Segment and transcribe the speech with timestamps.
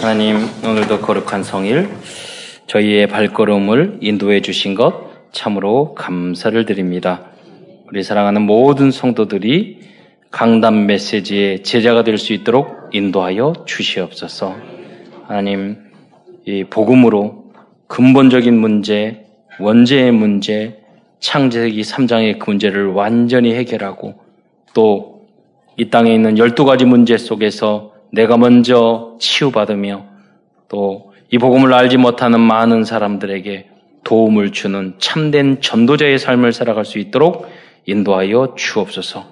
[0.00, 1.88] 하나님, 오늘도 거룩한 성일,
[2.66, 7.24] 저희의 발걸음을 인도해 주신 것 참으로 감사를 드립니다.
[7.88, 9.80] 우리 사랑하는 모든 성도들이
[10.30, 14.56] 강단 메시지의 제자가 될 수 있도록 인도하여 주시옵소서.
[15.26, 15.76] 하나님,
[16.46, 17.52] 이 복음으로
[17.86, 19.26] 근본적인 문제,
[19.58, 20.80] 원죄의 문제,
[21.20, 24.14] 창세기 3장의 그 문제를 완전히 해결하고
[24.74, 25.18] 또
[25.80, 30.04] 이 땅에 있는 12가지 문제 속에서 내가 먼저 치유받으며
[30.68, 33.68] 또 이 복음을 알지 못하는 많은 사람들에게
[34.02, 37.46] 도움을 주는 참된 전도자의 삶을 살아갈 수 있도록
[37.84, 39.26] 인도하여 주옵소서.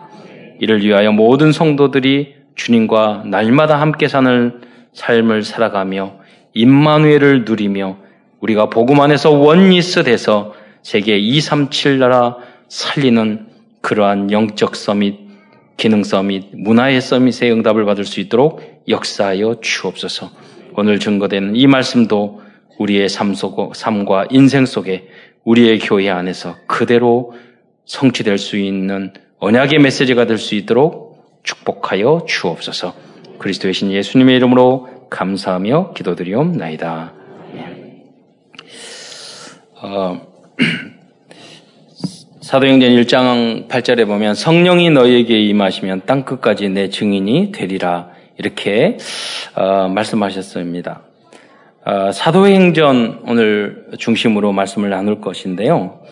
[0.61, 4.61] 이를 위하여 모든 성도들이 주님과 날마다 함께 사는
[4.93, 6.17] 삶을 살아가며
[6.53, 7.97] 임마누엘을 누리며
[8.41, 12.37] 우리가 복음 안에서 원리스 돼서 세계 237 나라
[12.69, 13.47] 살리는
[13.81, 15.26] 그러한 영적 서밋,
[15.77, 20.31] 기능 서밋, 문화의 서밋의 응답을 받을 수 있도록 역사하여 주옵소서.
[20.77, 22.43] 오늘 증거되는 이 말씀도
[22.79, 25.09] 우리의 삶 속, 삶과 인생 속에
[25.45, 27.35] 우리의 교회 안에서 그대로
[27.85, 32.95] 성취될 수 있는 언약의 메시지가 될 수 있도록 축복하여 주옵소서.
[33.39, 37.13] 그리스도의 신 예수님의 이름으로 감사하며 기도드리옵나이다.
[39.83, 40.21] 어,
[42.47, 48.99] 사도행전 1장 8절에 보면 성령이 너희에게 임하시면 땅 끝까지 내 증인이 되리라 이렇게
[49.57, 51.03] 어, 말씀하셨습니다.
[51.85, 56.05] 어, 사도행전 오늘 중심으로 말씀을 나눌 것인데요.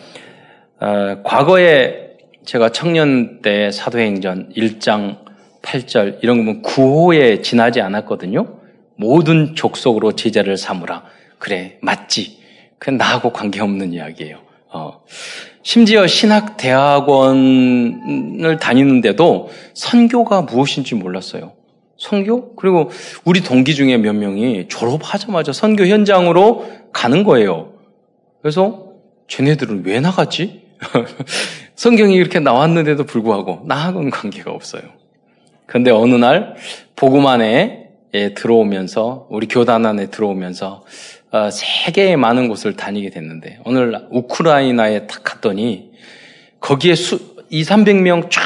[0.81, 5.19] 어, 과거에 제가 청년 때 사도행전 1장
[5.61, 8.59] 8절 이런 거면 구호에 지나지 않았거든요.
[8.97, 11.05] 모든 족속으로 제자를 삼으라.
[11.37, 12.39] 그래 맞지.
[12.77, 14.39] 그건 나하고 관계없는 이야기예요.
[14.73, 15.01] 어.
[15.65, 21.53] 심지어 신학 대학원을 다니는데도 선교가 무엇인지 몰랐어요.
[21.97, 22.55] 선교?
[22.55, 22.91] 그리고
[23.23, 27.73] 우리 동기 중에 몇 명이 졸업하자마자 선교 현장으로 가는 거예요.
[28.43, 28.89] 그래서
[29.27, 30.61] 쟤네들은 왜 나갔지?
[31.73, 34.83] 성경이 이렇게 나왔는데도 불구하고 나하고는 관계가 없어요.
[35.65, 36.53] 그런데 어느 날
[36.95, 37.89] 복음 안에
[38.35, 40.83] 들어오면서 우리 교단 안에 들어오면서 어,
[41.51, 45.91] 세계의 많은 곳을 다니게 됐는데 오늘 우크라이나에 딱 갔더니
[46.59, 48.41] 거기에 수, 2, 300명 쫙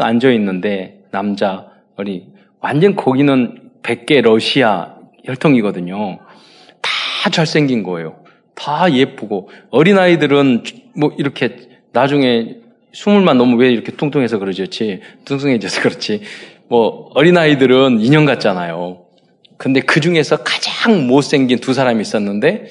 [0.00, 1.66] 앉아 있는데 남자
[1.96, 2.26] 우리
[2.60, 4.94] 완전 거기는 100개 러시아
[5.24, 6.18] 혈통이거든요.
[6.80, 8.16] 다 잘생긴 거예요.
[8.54, 10.64] 다 예쁘고 어린아이들은
[10.96, 11.56] 뭐 이렇게
[11.92, 12.56] 나중에
[12.92, 15.00] 스물만 넘으면 왜 이렇게 뚱뚱해서 그러지?
[15.24, 16.22] 뚱뚱해져서 그렇지.
[16.68, 19.04] 뭐 어린아이들은 인형 같잖아요.
[19.56, 22.66] 근데 그 중에서 가장 못생긴 두 사람이 있었는데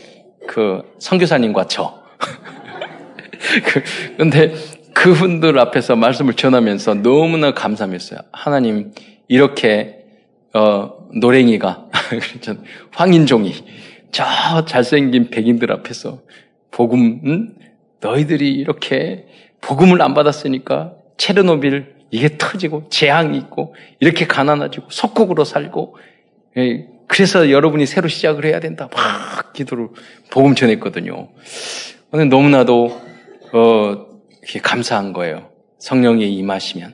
[0.48, 2.04] 그 선교사님과 저.
[3.66, 3.84] 그,
[4.18, 4.54] 근데
[4.94, 8.20] 그분들 앞에서 말씀을 전하면서 너무나 감사했어요.
[8.32, 8.92] 하나님
[9.28, 10.04] 이렇게
[10.54, 11.90] 어, 노랭이가
[12.92, 13.54] 황인종이
[14.12, 16.22] 저 잘생긴 백인들 앞에서
[16.70, 17.56] 복음 응?
[18.00, 19.26] 너희들이 이렇게
[19.62, 26.13] 복음을 안 받았으니까 체르노빌 이게 터지고 재앙이 있고 이렇게 가난해지고 속국으로 살고 예,
[27.08, 28.90] 그래서 여러분이 새로 시작을 해야 된다.
[28.94, 29.90] 막 기도를
[30.32, 31.30] 복음 전했거든요.
[32.12, 33.02] 근데 너무나도
[33.54, 34.06] 어,
[34.62, 35.50] 감사한 거예요.
[35.80, 36.94] 성령이 임하시면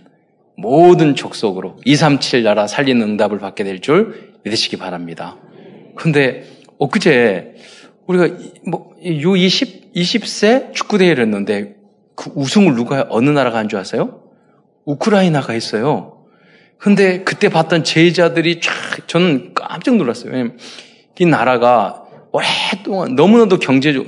[0.57, 5.37] 모든 족속으로 237 나라 살리는 응답을 받게 될 줄 믿으시기 바랍니다.
[5.95, 6.43] 근데
[6.79, 7.55] 엊그제
[8.07, 8.37] 우리가
[8.69, 11.75] 뭐 U20 20세 축구 대회를 했는데
[12.15, 14.21] 그 우승을 누가 어느 나라가 한 줄 아세요?
[14.85, 16.18] 우크라이나가 했어요.
[16.79, 18.73] 근데 그때 봤던 제자들이 쫙
[19.07, 20.31] 저는 깜짝 놀랐어요.
[20.31, 20.57] 왜냐면
[21.19, 24.05] 이 나라가 오랫동안 너무나도 경제적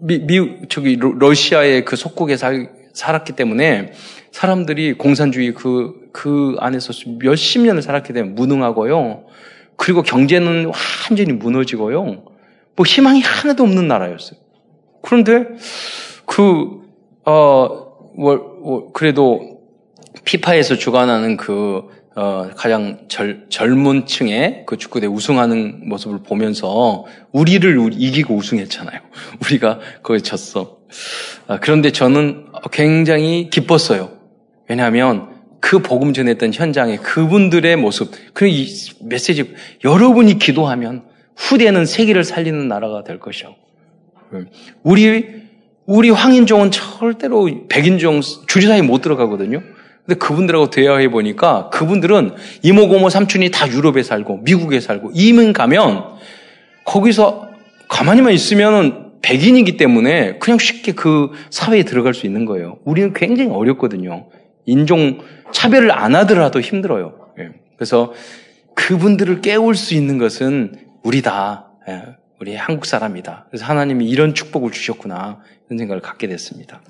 [0.00, 3.92] 미, 미 저기 러시아의 그 속국에 살, 살았기 때문에
[4.32, 9.24] 사람들이 공산주의 그, 그 안에서 몇십 년을 살았기 때문에 무능하고요.
[9.76, 10.72] 그리고 경제는
[11.08, 12.24] 완전히 무너지고요.
[12.74, 14.40] 뭐 희망이 하나도 없는 나라였어요.
[15.02, 15.46] 그런데
[16.26, 16.80] 그,
[17.24, 19.60] 어, 뭐, 뭐 그래도
[20.24, 27.96] 피파에서 주관하는 그 어, 가장 절, 젊은 층의 그 축구대 우승하는 모습을 보면서 우리를 우리
[27.96, 29.00] 이기고 우승했잖아요.
[29.44, 30.78] 우리가 거기 졌어.
[31.46, 34.10] 아, 그런데 저는 굉장히 기뻤어요.
[34.68, 38.12] 왜냐하면 그 복음 전했던 현장에 그분들의 모습,
[38.42, 38.66] 이
[39.02, 39.54] 메시지,
[39.84, 41.04] 여러분이 기도하면
[41.36, 43.54] 후대는 세계를 살리는 나라가 될 것이요.
[44.82, 45.26] 우리,
[45.86, 49.62] 우리 황인종은 절대로 백인종 주지사에 못 들어가거든요.
[50.08, 56.02] 근데 그분들하고 대화해 보니까 그분들은 이모, 고모, 삼촌이 다 유럽에 살고 미국에 살고 이민 가면
[56.86, 57.50] 거기서
[57.88, 62.78] 가만히만 있으면 백인이기 때문에 그냥 쉽게 그 사회에 들어갈 수 있는 거예요.
[62.86, 64.28] 우리는 굉장히 어렵거든요.
[64.64, 65.18] 인종
[65.52, 67.28] 차별을 안 하더라도 힘들어요.
[67.40, 67.50] 예.
[67.76, 68.14] 그래서
[68.74, 70.72] 그분들을 깨울 수 있는 것은
[71.02, 72.02] 우리 다 예,
[72.40, 73.48] 우리 한국 사람이다.
[73.50, 76.80] 그래서 하나님이 이런 축복을 주셨구나 이런 생각을 갖게 됐습니다.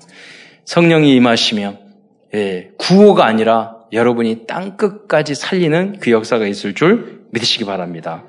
[0.63, 1.88] 성령이 임하시면
[2.33, 8.23] 예, 구호가 아니라 여러분이 땅 끝까지 살리는 그 역사가 있을 줄 믿으시기 바랍니다.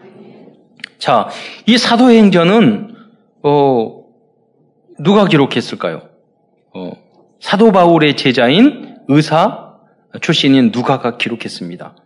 [0.98, 1.28] 자,
[1.66, 2.94] 이 사도행전은
[3.42, 4.04] 어,
[4.98, 6.02] 누가 기록했을까요?
[6.74, 6.92] 어,
[7.40, 9.70] 사도 바울의 제자인 의사
[10.20, 11.96] 출신인 누가가 기록했습니다.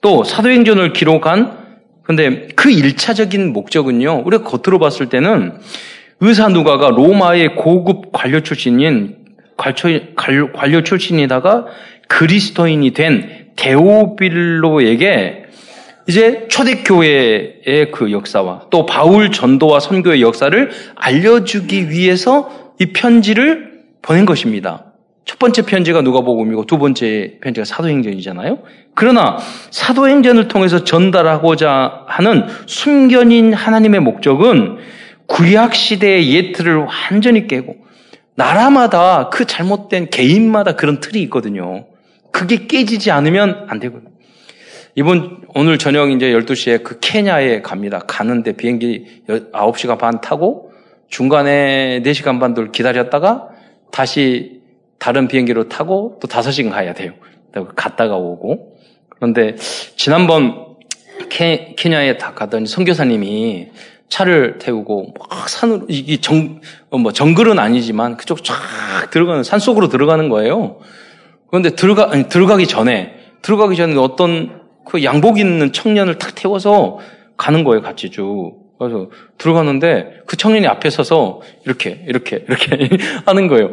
[0.00, 1.64] 또 사도행전을 기록한
[2.02, 4.22] 근데 그 일차적인 목적은요.
[4.26, 5.58] 우리가 겉으로 봤을 때는
[6.20, 9.23] 의사 누가가 로마의 고급 관료 출신인
[9.56, 11.66] 관료 출신이다가
[12.08, 15.44] 그리스도인이 된 데오빌로에게
[16.06, 24.92] 이제 초대교회의 그 역사와 또 바울 전도와 선교의 역사를 알려주기 위해서 이 편지를 보낸 것입니다.
[25.24, 28.58] 첫 번째 편지가 누가복음이고 두 번째 편지가 사도행전이잖아요.
[28.94, 29.38] 그러나
[29.70, 34.76] 사도행전을 통해서 전달하고자 하는 숨겨진 하나님의 목적은
[35.26, 37.83] 구약 시대의 예틀을 완전히 깨고
[38.34, 41.86] 나라마다 그 잘못된 개인마다 그런 틀이 있거든요.
[42.32, 44.10] 그게 깨지지 않으면 안 되거든요.
[44.96, 48.00] 이번 오늘 저녁 이제 12시에 그 케냐에 갑니다.
[48.06, 50.72] 가는데 비행기 9시간 반 타고
[51.08, 53.48] 중간에 4시간 반도 기다렸다가
[53.90, 54.62] 다시
[54.98, 57.12] 다른 비행기로 타고 또 5시간 가야 돼요.
[57.76, 58.78] 갔다가 오고.
[59.10, 59.54] 그런데
[59.96, 60.76] 지난번
[61.28, 63.70] 케, 케냐에 다 가더니 선교사님이
[64.14, 68.54] 차를 태우고 막 산으로 이게 정뭐 정글은 아니지만 그쪽 쫙
[69.10, 70.78] 들어가는 산 속으로 들어가는 거예요.
[71.48, 76.98] 그런데 들어가 아니, 들어가기 전에 들어가기 전에 어떤 그 양복 입는 청년을 탁 태워서
[77.36, 78.54] 가는 거예요, 같이 쭉.
[78.78, 82.90] 그래서 들어가는데 그 청년이 앞에 서서 이렇게 이렇게 이렇게
[83.26, 83.72] 하는 거예요.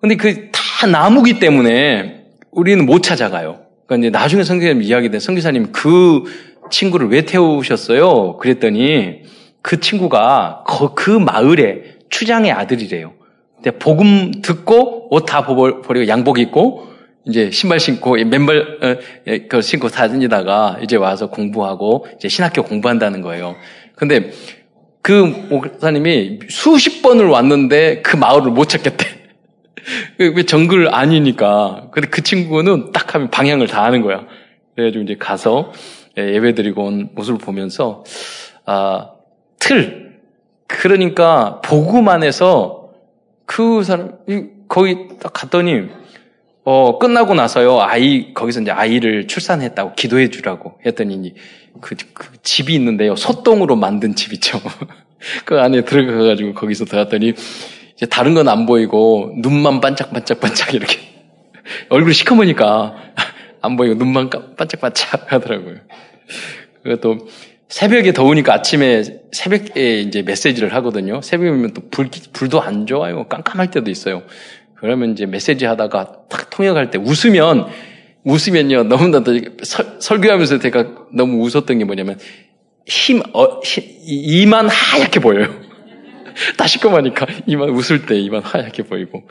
[0.00, 3.60] 근데 그 다 나무기 때문에 우리는 못 찾아가요.
[3.86, 6.22] 그러니까 이제 나중에 성교사님 이야기 된 성교사님 그
[6.70, 8.38] 친구를 왜 태우셨어요?
[8.38, 9.24] 그랬더니
[9.62, 10.64] 그 친구가
[10.94, 13.12] 그 마을의 추장의 아들이래요.
[13.56, 16.88] 근데 복음 듣고 옷 다 버리고 양복 입고
[17.26, 18.96] 이제 신발 신고 맨발 어,
[19.26, 23.56] 예, 그 신고 다니다가 이제 와서 공부하고 이제 신학교 공부한다는 거예요.
[23.94, 24.30] 근데
[25.02, 25.12] 그
[25.50, 29.06] 목사님이 수십 번을 왔는데 그 마을을 못 찾겠대.
[30.18, 31.88] 왜 정글 아니니까.
[31.92, 34.26] 근데 그 친구는 딱 하면 방향을 다 아는 거야.
[34.74, 35.72] 그래가지고 이제 가서
[36.18, 38.04] 예, 예배 드리고 온 모습을 보면서,
[38.66, 39.10] 아,
[39.60, 40.18] 틀.
[40.66, 42.90] 그러니까 복음 안에서
[43.46, 44.18] 그 사람,
[44.68, 45.88] 거기 딱 갔더니,
[46.64, 51.34] 어, 끝나고 나서요, 아이, 거기서 이제 아이를 출산했다고 기도해 주라고 했더니,
[51.80, 54.60] 그, 그 집이 있는데요, 소똥으로 만든 집 있죠.
[55.44, 57.34] 그 안에 들어가가지고 거기서 들어갔더니,
[58.00, 60.98] 이제 다른 건 안 보이고 눈만 반짝반짝반짝 이렇게
[61.90, 62.96] 얼굴이 시커머니까
[63.60, 65.76] 안 보이고 눈만 반짝반짝 하더라고요.
[66.82, 67.28] 그것도
[67.70, 71.22] 새벽에 더우니까 아침에 새벽에 이제 메시지를 하거든요.
[71.22, 73.28] 새벽이면 또 불, 불도 안 좋아요.
[73.28, 74.24] 깜깜할 때도 있어요.
[74.74, 77.68] 그러면 이제 메시지 하다가 탁 통역할 때 웃으면
[78.24, 82.18] 웃으면요 너무나도 설, 설교하면서 제가 너무 웃었던 게 뭐냐면
[82.86, 85.48] 힘, 어, 힘 이만 하얗게 보여요.
[86.58, 89.28] 다 시커머니까 이만 웃을 때 이만 하얗게 보이고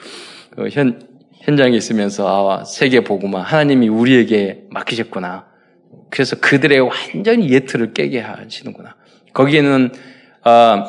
[0.56, 1.10] 그현
[1.42, 5.50] 현장에 있으면서 아 세계 보고만 하나님이 우리에게 맡기셨구나.
[6.10, 8.96] 그래서 그들의 완전히 예틀을 깨게 하시는구나.
[9.34, 9.92] 거기에는
[10.44, 10.86] 아,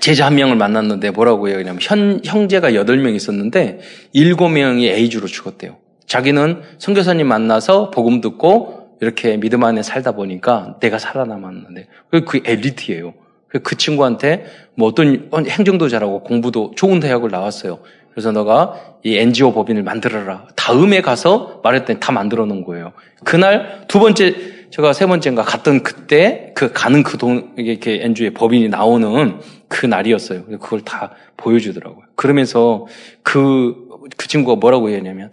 [0.00, 1.56] 제자 한 명을 만났는데 뭐라고 해요?
[1.56, 3.80] 그냥 현, 형제가 여덟 명 있었는데
[4.12, 5.78] 일곱 명이 에이즈로 죽었대요.
[6.06, 11.88] 자기는 선교사님 만나서 복음 듣고 이렇게 믿음 안에 살다 보니까 내가 살아남았는데
[12.26, 13.14] 그 엘리트예요.
[13.62, 17.78] 그 친구한테 뭐 어떤 행정도 잘하고 공부도 좋은 대학을 나왔어요.
[18.14, 20.46] 그래서 너가 이 NGO 법인을 만들어라.
[20.54, 22.92] 다음에 가서 말했더니 다 만들어 놓은 거예요.
[23.24, 28.68] 그날 두 번째, 제가 세 번째인가 갔던 그때 그 가는 그 동, 이렇게 NGO의 법인이
[28.68, 30.44] 나오는 그 날이었어요.
[30.46, 32.04] 그걸 다 보여주더라고요.
[32.14, 32.86] 그러면서
[33.24, 35.32] 그, 그 친구가 뭐라고 했냐면,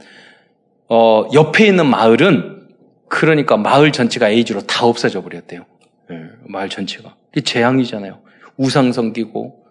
[0.89, 2.67] 어, 옆에 있는 마을은
[3.07, 5.65] 그러니까 마을 전체가 에이즈로 다 없어져 버렸대요.
[6.09, 7.15] 네, 마을 전체가.
[7.31, 8.21] 이게 재앙이잖아요.
[8.57, 9.65] 우상 섬기고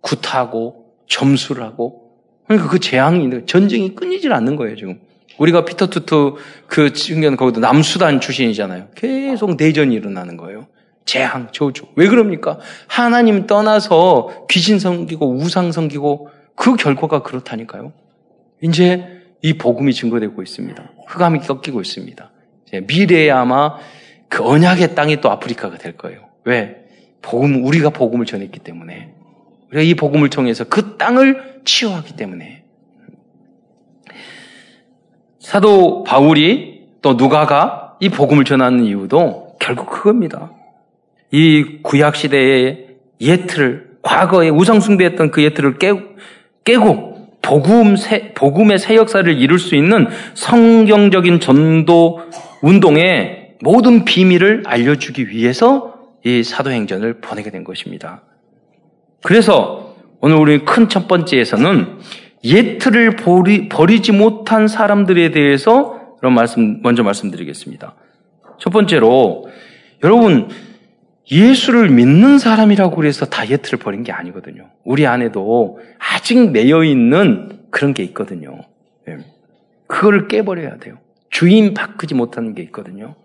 [0.00, 2.05] 굿하고 점수를 하고
[2.46, 5.00] 그러니까 그 재앙이 전쟁이 끊이질 않는 거예요 지금.
[5.38, 6.36] 우리가 피터 투투
[6.66, 8.88] 그 친구는 거기도 남수단 출신이잖아요.
[8.94, 10.66] 계속 내전이 일어나는 거예요.
[11.04, 11.86] 재앙, 저주.
[11.94, 12.58] 왜 그럽니까?
[12.88, 17.92] 하나님 떠나서 귀신 섬기고 우상 섬기고 그 결과가 그렇다니까요.
[18.62, 20.90] 이제 이 복음이 증거되고 있습니다.
[21.06, 22.30] 흑암이 꺾이고 있습니다.
[22.88, 23.76] 미래에 아마
[24.28, 26.20] 그 언약의 땅이 또 아프리카가 될 거예요.
[26.44, 26.84] 왜?
[27.22, 29.12] 복음, 우리가 복음을 전했기 때문에.
[29.70, 32.64] 우리가 이 복음을 통해서 그 땅을 치유하기 때문에.
[35.38, 40.52] 사도 바울이 또 누가가 이 복음을 전하는 이유도 결국 그겁니다.
[41.30, 46.00] 이 구약 시대의 예틀을 과거에 우상 숭배했던 그 예틀을 깨고,
[46.64, 52.20] 깨고 복음 새, 복음의 새 역사를 이룰 수 있는 성경적인 전도
[52.62, 55.94] 운동의 모든 비밀을 알려주기 위해서
[56.24, 58.22] 이 사도행전을 보내게 된 것입니다.
[59.22, 61.98] 그래서 오늘 우리 큰 첫 번째에서는
[62.44, 67.94] 예틀을 버리, 버리지 못한 사람들에 대해서 그런 말씀 먼저 말씀드리겠습니다.
[68.58, 69.48] 첫 번째로
[70.04, 70.48] 여러분
[71.30, 74.70] 예수를 믿는 사람이라고 해서 다이어트를 버린 게 아니거든요.
[74.84, 78.60] 우리 안에도 아직 매여 있는 그런 게 있거든요.
[79.08, 79.18] 예.
[79.88, 80.98] 그걸 깨버려야 돼요.
[81.30, 83.16] 주인 바꾸지 못하는 게 있거든요.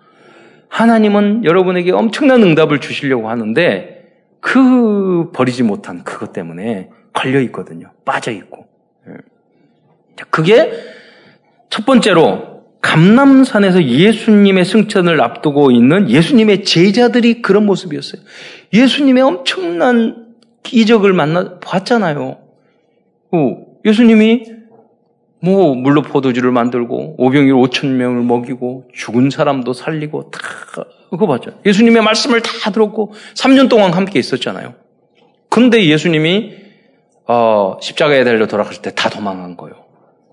[0.69, 4.00] 하나님은 여러분에게 엄청난 응답을 주시려고 하는데
[4.41, 7.91] 그 버리지 못한 그것 때문에 걸려 있거든요.
[8.03, 8.67] 빠져 있고.
[9.07, 9.13] 예.
[10.29, 10.71] 그게
[11.69, 18.21] 첫 번째로 감남산에서 예수님의 승천을 앞두고 있는 예수님의 제자들이 그런 모습이었어요.
[18.73, 22.39] 예수님의 엄청난 기적을 만나 봤잖아요.
[23.85, 24.45] 예수님이
[25.43, 30.39] 뭐 물로 포도주를 만들고 오병이로 5천 명을 먹이고 죽은 사람도 살리고 다
[31.11, 31.51] 그거 봤죠.
[31.65, 34.73] 예수님의 말씀을 다 들었고 3년 동안 함께 있었잖아요.
[35.49, 36.53] 근데 예수님이
[37.27, 39.75] 어, 십자가에 달려 돌아갔을 때다 도망한 거예요.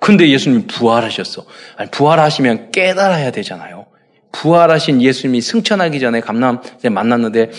[0.01, 1.45] 근데 예수님이 부활하셨어.
[1.77, 3.87] 아니, 부활하시면 깨달아야 되잖아요.
[4.33, 7.51] 부활하신 예수님이 승천하기 전에 감남에 만났는데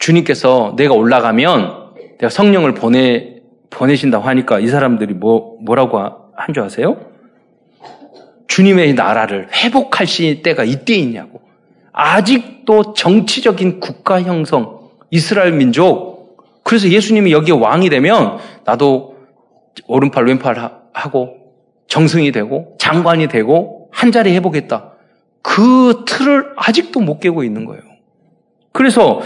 [0.00, 3.36] 주님께서 내가 올라가면 내가 성령을 보내
[3.70, 5.98] 보내신다고 하니까 이 사람들이 뭐 뭐라고
[6.36, 6.96] 한 줄 아세요?
[8.48, 10.06] 주님의 나라를 회복할
[10.42, 11.43] 때가 이때 있냐고.
[11.94, 16.36] 아직도 정치적인 국가 형성, 이스라엘 민족.
[16.64, 19.16] 그래서 예수님이 여기에 왕이 되면 나도
[19.86, 20.56] 오른팔 왼팔
[20.92, 21.36] 하고
[21.86, 24.92] 정승이 되고 장관이 되고 한 자리 해보겠다.
[25.40, 27.82] 그 틀을 아직도 못 깨고 있는 거예요.
[28.72, 29.20] 그래서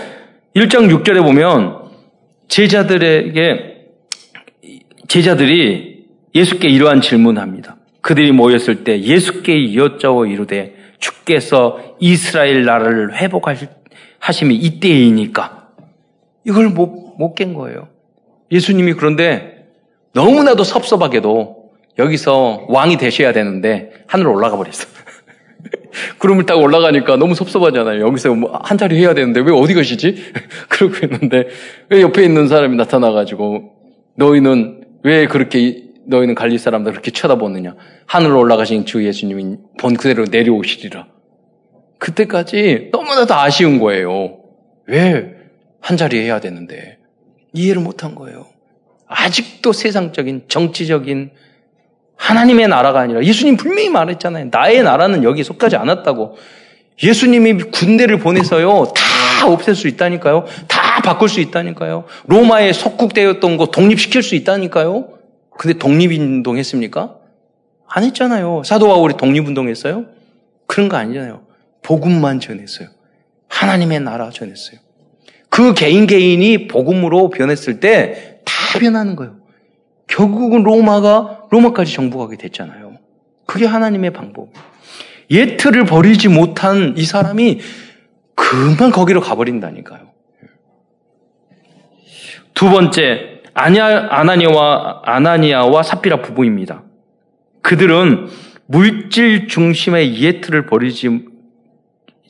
[0.54, 1.88] 1장 6절에 보면
[2.48, 3.76] 제자들에게
[5.06, 7.76] 제자들이 예수께 이러한 질문합니다.
[8.02, 15.68] 그들이 모였을 때 예수께 여짜워 이르되 주께서 이스라엘 나라를 회복하심이 이때이니까
[16.44, 17.88] 이걸 못 못 깬 거예요.
[18.52, 19.66] 예수님이 그런데
[20.14, 21.56] 너무나도 섭섭하게도
[21.98, 24.86] 여기서 왕이 되셔야 되는데 하늘로 올라가 버렸어.
[26.18, 28.06] 구름을 타고 올라가니까 너무 섭섭하잖아요.
[28.06, 30.32] 여기서 뭐 한 자리 해야 되는데 왜 어디 가시지?
[30.70, 31.48] 그러고 있는데
[31.88, 33.72] 왜 옆에 있는 사람이 나타나가지고
[34.14, 37.74] 너희는 왜 그렇게 너희는 갈릴 사람들 그렇게 쳐다보느냐?
[38.06, 41.06] 하늘로 올라가신 주 예수님이 본 그대로 내려오시리라.
[41.98, 44.38] 그때까지 너무나도 아쉬운 거예요.
[44.86, 45.38] 왜
[45.80, 46.98] 한 자리 해야 되는데
[47.52, 48.46] 이해를 못한 거예요.
[49.06, 51.30] 아직도 세상적인 정치적인
[52.16, 54.48] 하나님의 나라가 아니라 예수님 분명히 말했잖아요.
[54.50, 56.36] 나의 나라는 여기 속하지 않았다고.
[57.02, 58.92] 예수님이 군대를 보내서요.
[58.94, 60.44] 다 없앨 수 있다니까요.
[60.66, 62.04] 다 바꿀 수 있다니까요.
[62.26, 65.17] 로마에 속국되었던 거 독립시킬 수 있다니까요.
[65.58, 67.16] 근데 독립운동 했습니까?
[67.86, 68.62] 안 했잖아요.
[68.64, 70.06] 사도 바울이 독립운동 했어요?
[70.66, 71.42] 그런 거 아니잖아요.
[71.82, 72.88] 복음만 전했어요.
[73.48, 74.78] 하나님의 나라 전했어요.
[75.50, 79.36] 그 개인 개인이 복음으로 변했을 때 다 변하는 거예요.
[80.06, 82.96] 결국은 로마가 로마까지 정복하게 됐잖아요.
[83.46, 84.48] 그게 하나님의 방법.
[85.30, 87.60] 예틀을 버리지 못한 이 사람이
[88.34, 90.08] 금방 거기로 가버린다니까요.
[92.54, 96.84] 두 번째, 아나니아와, 아나니아와 사피라 부부입니다.
[97.62, 98.28] 그들은
[98.66, 101.26] 물질 중심의 예틀을 버리지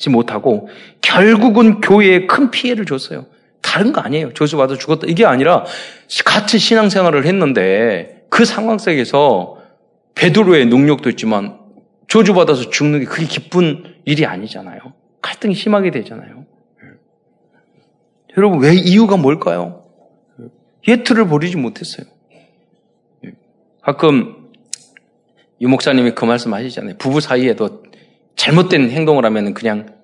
[0.08, 0.68] 못하고
[1.00, 3.26] 결국은 교회에 큰 피해를 줬어요.
[3.61, 4.32] 다른 거 아니에요.
[4.32, 5.06] 조수받아 죽었다.
[5.08, 5.64] 이게 아니라
[6.25, 9.58] 같이 신앙생활을 했는데 그 상황 속에서
[10.14, 11.58] 베드로의 능력도 있지만
[12.08, 14.78] 저주받아서 죽는 게 그게 기쁜 일이 아니잖아요.
[15.20, 16.47] 갈등이 심하게 되잖아요.
[18.37, 19.77] 여러분, 왜 이유가 뭘까요?
[20.88, 22.07] 예틀을 버리지 못했어요.
[23.83, 24.49] 가끔
[25.61, 26.97] 유 목사님이 그 말씀 하시잖아요.
[26.99, 27.83] 부부 사이에도
[28.37, 29.95] 잘못된 행동을 하면 그냥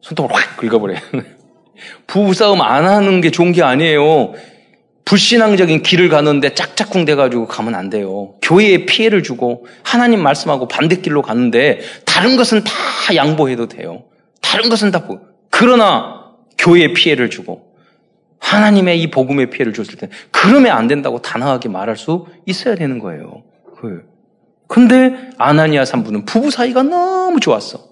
[0.00, 0.98] 손톱을 확 긁어버려요.
[2.06, 4.34] 부부 싸움 안 하는 게 좋은 게 아니에요.
[5.04, 8.34] 불신앙적인 길을 가는데 짝짝꿍 돼가지고 가면 안 돼요.
[8.42, 12.72] 교회에 피해를 주고 하나님 말씀하고 반대길로 가는데 다른 것은 다
[13.14, 14.04] 양보해도 돼요.
[14.40, 15.06] 다른 것은 다
[15.50, 16.26] 그러나
[16.58, 17.69] 교회에 피해를 주고
[18.40, 23.44] 하나님의 이 복음의 피해를 줬을 때 그러면 안 된다고 단호하게 말할 수 있어야 되는 거예요.
[23.76, 24.08] 그
[24.66, 27.88] 근데 아나니아 산부는 부부 사이가 너무 좋았어.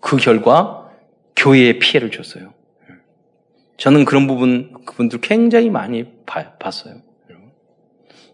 [0.00, 0.90] 그 결과
[1.36, 2.52] 교회에 피해를 줬어요.
[3.76, 6.96] 저는 그런 부분, 그분들 굉장히 많이 봐, 봤어요.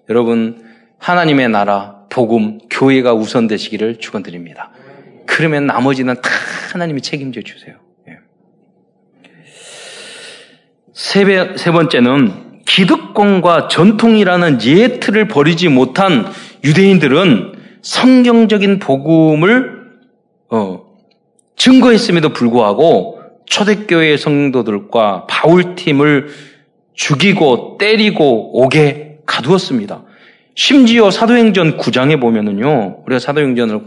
[0.09, 0.65] 여러분,
[0.99, 4.71] 하나님의 나라, 복음, 교회가 우선되시기를 축원드립니다.
[5.27, 6.31] 그러면 나머지는 다
[6.73, 7.77] 하나님이 책임져 주세요.
[8.09, 8.19] 예.
[10.93, 11.25] 세,
[11.57, 16.27] 세 번째는 기득권과 전통이라는 예틀을 버리지 못한
[16.65, 19.81] 유대인들은 성경적인 복음을
[20.51, 20.83] 어,
[21.57, 26.29] 증거했음에도 불구하고 초대교회 성도들과 바울팀을
[26.95, 30.05] 죽이고 때리고 오게 가두었습니다.
[30.63, 33.81] 심지어 사도행전 9장에 보면은요, 우리가 사도행전을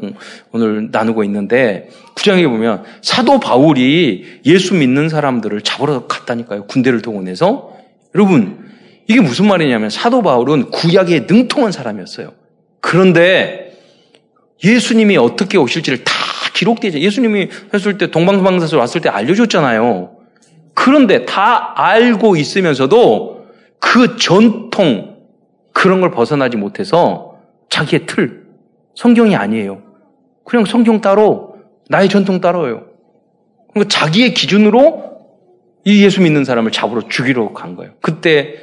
[0.53, 6.65] 오늘 나누고 있는데, 9장에 보면 사도 바울이 예수 믿는 사람들을 잡으러 갔다니까요.
[6.65, 7.77] 군대를 동원해서.
[8.15, 8.71] 여러분,
[9.07, 12.31] 이게 무슨 말이냐면 사도 바울은 구약에 능통한 사람이었어요.
[12.81, 13.77] 그런데
[14.63, 16.11] 예수님이 어떻게 오실지를 다
[16.55, 16.97] 기록되죠.
[16.97, 20.09] 예수님이 했을 때 동방방사수 왔을 때 알려줬잖아요.
[20.73, 23.45] 그런데 다 알고 있으면서도
[23.77, 25.12] 그 전통
[25.83, 28.45] 그런 걸 벗어나지 못해서 자기의 틀
[28.95, 29.81] 성경이 아니에요.
[30.45, 31.57] 그냥 성경 따로
[31.89, 32.85] 나의 전통 따로요.
[33.73, 35.03] 그러니까 자기의 기준으로
[35.83, 37.95] 이 예수 믿는 사람을 잡으러 죽이러 간 거예요.
[37.99, 38.55] 그때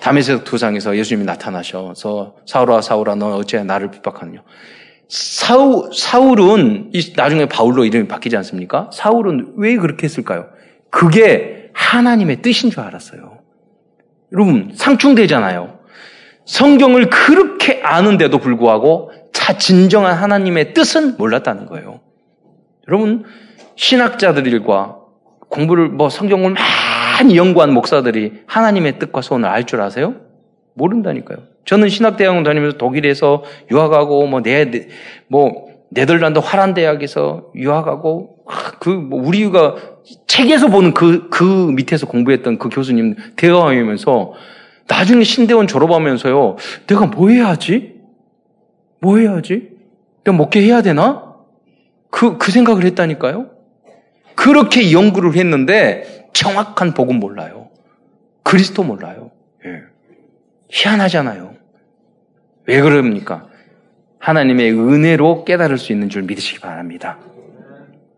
[0.00, 4.42] 담에색 두상에서 예수님이 나타나셔서 사울아 사울아 너 어째 나를 핍박하느냐.
[5.10, 8.88] 사울, 사울은 나중에 바울로 이름이 바뀌지 않습니까?
[8.94, 10.46] 사울은 왜 그렇게 했을까요?
[10.88, 13.40] 그게 하나님의 뜻인 줄 알았어요.
[14.32, 15.81] 여러분 상충되잖아요.
[16.44, 22.00] 성경을 그렇게 아는데도 불구하고 자 진정한 하나님의 뜻은 몰랐다는 거예요.
[22.88, 23.24] 여러분
[23.76, 24.96] 신학자들과
[25.48, 30.14] 공부를 뭐 성경을 많이 연구한 목사들이 하나님의 뜻과 소원을 알 줄 아세요?
[30.74, 31.38] 모른다니까요.
[31.64, 34.88] 저는 신학대학원 다니면서 독일에서 유학하고 뭐 네,
[35.28, 38.36] 뭐 네덜란드 화란 대학에서 유학하고
[38.80, 39.76] 그 뭐 우리가
[40.26, 44.32] 책에서 보는 그, 그 밑에서 공부했던 그 교수님 대화하면서
[44.92, 46.56] 나중에 신대원 졸업하면서요,
[46.86, 47.94] 내가 뭐 해야지?
[49.00, 49.70] 뭐 해야지?
[50.22, 51.34] 내가 목회해야 되나?
[52.10, 53.50] 그, 그 생각을 했다니까요?
[54.34, 57.70] 그렇게 연구를 했는데 정확한 복음 몰라요.
[58.42, 59.30] 그리스도 몰라요.
[59.64, 59.80] 예.
[60.68, 61.54] 희한하잖아요.
[62.66, 63.46] 왜 그럽니까?
[64.18, 67.18] 하나님의 은혜로 깨달을 수 있는 줄 믿으시기 바랍니다.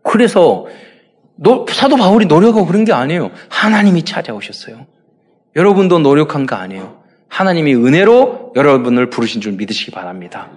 [0.03, 0.67] 그래서
[1.69, 3.31] 사도 바울이 노력하고 그런 게 아니에요.
[3.49, 4.85] 하나님이 찾아오셨어요.
[5.55, 7.03] 여러분도 노력한 거 아니에요.
[7.27, 10.49] 하나님이 은혜로 여러분을 부르신 줄 믿으시기 바랍니다.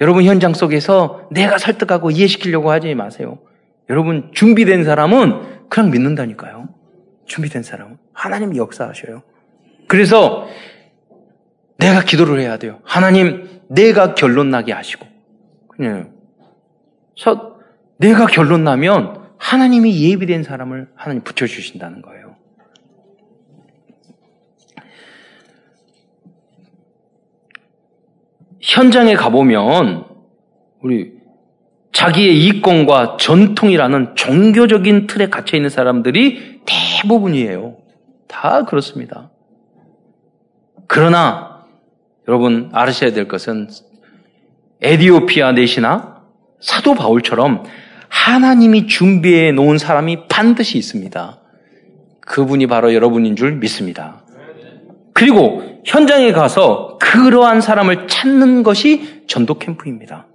[0.00, 3.38] 여러분 현장 속에서 내가 설득하고 이해시키려고 하지 마세요.
[3.90, 6.68] 여러분 준비된 사람은 그냥 믿는다니까요.
[7.26, 9.22] 준비된 사람은 하나님이 역사하셔요.
[9.86, 10.48] 그래서
[11.78, 12.80] 내가 기도를 해야 돼요.
[12.84, 15.06] 하나님, 내가 결론 나게 하시고.
[15.68, 16.12] 그냥
[17.98, 22.17] 내가 결론 나면 하나님이 예비된 사람을 하나님 붙여 주신다는 거예요.
[28.60, 30.04] 현장에 가보면
[30.80, 31.12] 우리
[31.92, 37.76] 자기의 이권과 전통이라는 종교적인 틀에 갇혀 있는 사람들이 대부분이에요.
[38.28, 39.30] 다 그렇습니다.
[40.86, 41.64] 그러나
[42.28, 43.68] 여러분 알으셔야 될 것은
[44.80, 46.22] 에디오피아 넷이나
[46.60, 47.64] 사도 바울처럼
[48.08, 51.40] 하나님이 준비해 놓은 사람이 반드시 있습니다.
[52.20, 54.22] 그분이 바로 여러분인 줄 믿습니다.
[55.18, 60.26] 그리고 현장에 가서 그러한 사람을 찾는 것이 전도 캠프입니다.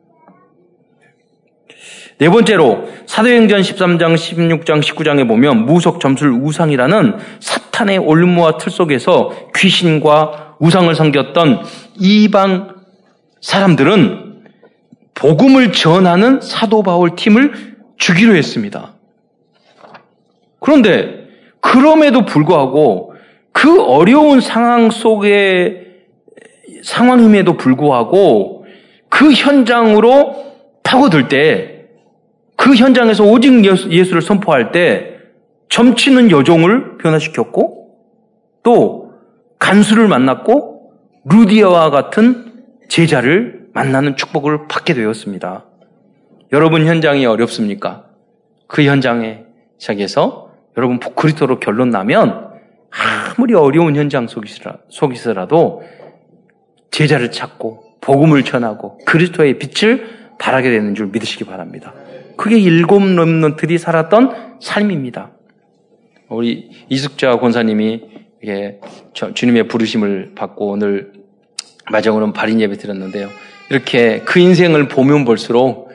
[2.17, 10.57] 네 번째로 사도행전 13장, 16장, 19장에 보면 무속 점술 우상이라는 사탄의 올무와 틀 속에서 귀신과
[10.59, 11.63] 우상을 섬겼던
[12.01, 12.75] 이방
[13.39, 14.43] 사람들은
[15.13, 18.95] 복음을 전하는 사도 바울 팀을 주기로 했습니다.
[20.59, 21.29] 그런데
[21.61, 23.12] 그럼에도 불구하고
[23.53, 25.87] 그 어려운 상황 속에
[26.83, 28.65] 상황임에도 불구하고
[29.07, 30.35] 그 현장으로
[30.83, 31.73] 파고들 때
[32.63, 35.17] 그 현장에서 오직 예수를 선포할 때
[35.67, 37.97] 점치는 여종을 변화시켰고
[38.63, 39.11] 또
[39.59, 40.93] 간수를 만났고
[41.25, 42.53] 루디아와 같은
[42.87, 45.65] 제자를 만나는 축복을 받게 되었습니다.
[46.53, 48.05] 여러분 현장이 어렵습니까?
[48.67, 49.43] 그 현장에
[49.77, 52.42] 시작해서 여러분 그리스도로 결론 나면
[52.95, 55.83] 아무리 어려운 현장 속이서라도
[56.91, 61.93] 제자를 찾고 복음을 전하고 그리스도의 빛을 발하게 되는 줄 믿으시기 바랍니다.
[62.37, 65.31] 그게 일곱 렘넌트들이 살았던 삶입니다.
[66.29, 68.01] 우리 이숙자 권사님이
[68.41, 68.79] 이게
[69.33, 71.13] 주님의 부르심을 받고 오늘
[71.91, 73.29] 마정으로는 발인 예배 드렸는데요.
[73.69, 75.89] 이렇게 그 인생을 보면 볼수록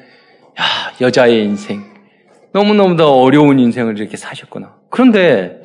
[0.58, 0.64] 야,
[1.00, 1.84] 여자의 인생
[2.52, 4.76] 너무너무 더 어려운 인생을 이렇게 사셨구나.
[4.90, 5.60] 그런데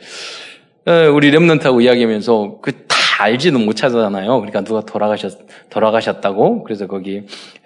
[0.86, 2.72] 우리 렘넌트하고 이야기하면서 그
[3.15, 4.39] 다 알지는 못하잖아요.
[4.39, 5.38] 그러니까 누가 돌아가셨
[5.69, 7.24] 돌아가셨다고 그래서 거기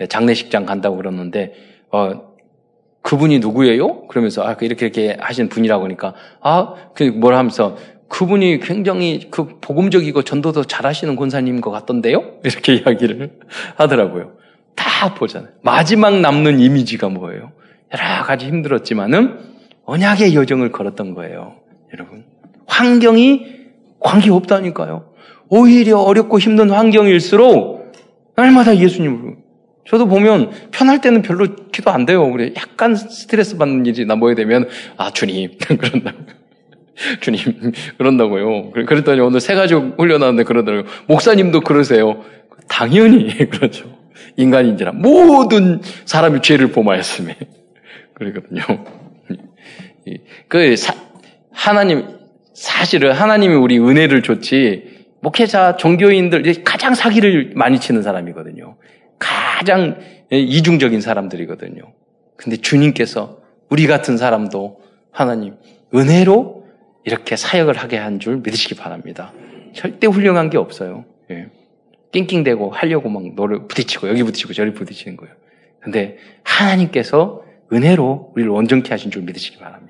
[0.10, 1.54] 장례식장 간다고 그러는데
[1.92, 2.34] 어
[3.02, 4.08] 그분이 누구예요?
[4.08, 7.78] 그러면서 아그 이렇게 이렇게 하신 분이라고 하니까 아 그 뭐라 하면서
[8.10, 12.40] 그분이 굉장히 그 복음적이고 전도도 잘하시는 권사님인 것 같던데요?
[12.44, 13.40] 이렇게 이야기를
[13.76, 14.34] 하더라고요.
[14.76, 15.52] 다 보잖아요.
[15.62, 17.52] 마지막 남는 이미지가 뭐예요?
[17.94, 19.40] 여러 가지 힘들었지만은
[19.86, 21.56] 언약의 여정을 걸었던 거예요.
[21.94, 22.26] 여러분.
[22.68, 23.46] 환경이
[24.00, 25.14] 관계 없다니까요.
[25.50, 27.94] 오히려 어렵고 힘든 환경일수록
[28.36, 29.36] 날마다 예수님을
[29.88, 32.24] 저도 보면 편할 때는 별로 기도 안 돼요.
[32.26, 36.14] 우리 약간 스트레스 받는 일이 나뭐야 되면 아 주님 그런다.
[37.22, 37.40] 주님
[37.98, 38.72] 그런다고요.
[38.72, 40.92] 그랬더니 오늘 새 가족 훈련하는데 그러더라고요.
[41.08, 42.24] 목사님도 그러세요.
[42.68, 43.86] 당연히 그렇죠.
[44.36, 47.38] 인간인지라 모든 사람이 죄를 범하였음에
[48.14, 48.62] 그러거든요.
[50.50, 50.94] 그 사,
[51.52, 52.17] 하나님
[52.58, 58.78] 사실은 하나님이 우리 은혜를 줬지 목회자 종교인들 가장 사기를 많이 치는 사람이거든요.
[59.20, 60.00] 가장
[60.32, 61.84] 이중적인 사람들이거든요.
[62.36, 64.80] 근데 주님께서 우리 같은 사람도
[65.12, 65.54] 하나님
[65.94, 66.66] 은혜로
[67.06, 69.34] 이렇게 사역을 하게 한 줄 믿으시기 바랍니다.
[69.74, 71.06] 절대 훌륭한 게 없어요.
[71.30, 71.50] 예.
[72.12, 75.36] 낑낑대고 하려고 막 너를 부딪히고 여기 부딪히고 저리 부딪히는 거예요.
[75.80, 79.87] 근데 하나님께서 은혜로 우리를 온전케 하신 줄 믿으시기 바랍니다.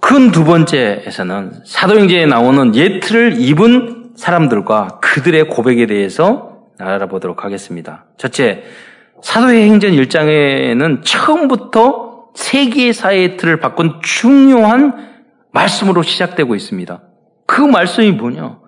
[0.00, 8.04] 큰 두 번째에서는 사도행전에 나오는 예틀을 입은 사람들과 그들의 고백에 대해서 알아보도록 하겠습니다.
[8.16, 8.64] 첫째,
[9.22, 15.08] 사도행전 1장에는 처음부터 세계 사회의 틀을 바꾼 중요한
[15.50, 17.02] 말씀으로 시작되고 있습니다.
[17.46, 18.58] 그 말씀이 뭐냐?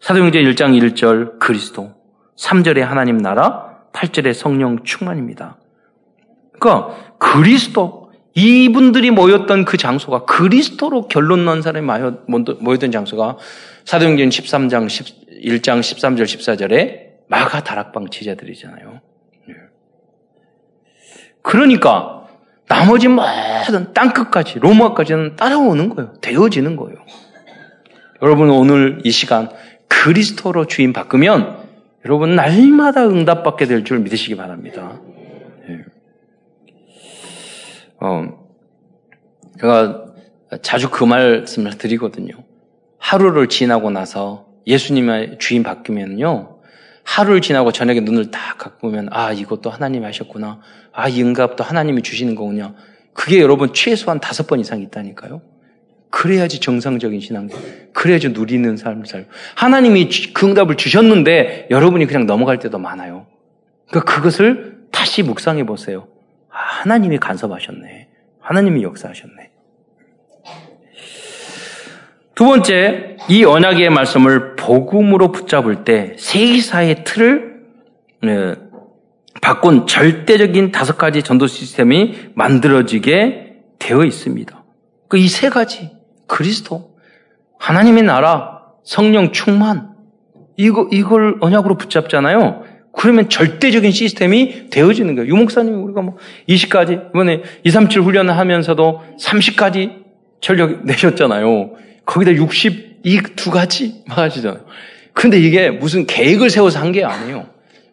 [0.00, 1.92] 사도행전 1장 1절 그리스도,
[2.38, 5.56] 3절에 하나님 나라, 8절에 성령 충만입니다.
[6.58, 7.97] 그러니까 그리스도
[8.34, 11.86] 이분들이 모였던 그 장소가 그리스도로 결론 난 사람이
[12.26, 13.36] 모였던 장소가
[13.84, 14.86] 사도행전 13장
[15.44, 19.00] 1장 13절 14절에 마가 다락방 제자들이잖아요.
[19.50, 19.54] 예.
[21.42, 22.26] 그러니까
[22.68, 26.12] 나머지 모든 땅 끝까지 로마까지는 따라오는 거예요.
[26.20, 26.98] 되어지는 거예요.
[28.22, 29.48] 여러분 오늘 이 시간
[29.88, 31.68] 그리스도로 주인 바꾸면
[32.04, 35.00] 여러분 날마다 응답받게 될 줄 믿으시기 바랍니다.
[38.02, 38.06] 예.
[38.06, 38.48] 어,
[39.60, 40.04] 제가
[40.62, 42.32] 자주 그 말씀을 드리거든요.
[42.98, 46.58] 하루를 지나고 나서 예수님의 주인 바뀌면요.
[47.04, 50.60] 하루를 지나고 저녁에 눈을 딱 감고 보면 아 이것도 하나님이 하셨구나.
[50.92, 52.74] 아 이 응답도 하나님이 주시는 거군요.
[53.14, 55.42] 그게 여러분 최소한 다섯 번 이상 있다니까요.
[56.10, 57.48] 그래야지 정상적인 신앙,
[57.92, 59.26] 그래야지 누리는 삶을 살.
[59.54, 63.26] 하나님이 그 응답을 주셨는데 여러분이 그냥 넘어갈 때도 많아요.
[63.88, 66.08] 그러니까 그것을 다시 묵상해 보세요.
[66.78, 68.08] 아, 하나님이 간섭하셨네.
[68.40, 69.50] 하나님이 역사하셨네.
[72.34, 77.58] 두 번째, 이 언약의 말씀을 복음으로 붙잡을 때 세기사의 틀을
[78.22, 78.54] 네,
[79.42, 84.64] 바꾼 절대적인 다섯 가지 전도 시스템이 만들어지게 되어 있습니다.
[85.08, 85.90] 그 이 세 가지
[86.26, 86.94] 그리스도,
[87.58, 89.94] 하나님의 나라, 성령 충만,
[90.56, 92.64] 이거, 이걸 언약으로 붙잡잖아요.
[92.92, 95.28] 그러면 절대적인 시스템이 되어지는 거예요.
[95.30, 96.16] 유목사님이 우리가 뭐
[96.48, 100.04] 20가지, 이번에 237 훈련을 하면서도 30가지
[100.40, 101.72] 전력 내셨잖아요.
[102.04, 104.64] 거기다 60, 이두 가지 막 하시잖아요.
[105.12, 107.46] 근데 이게 무슨 계획을 세워서 한 게 아니에요.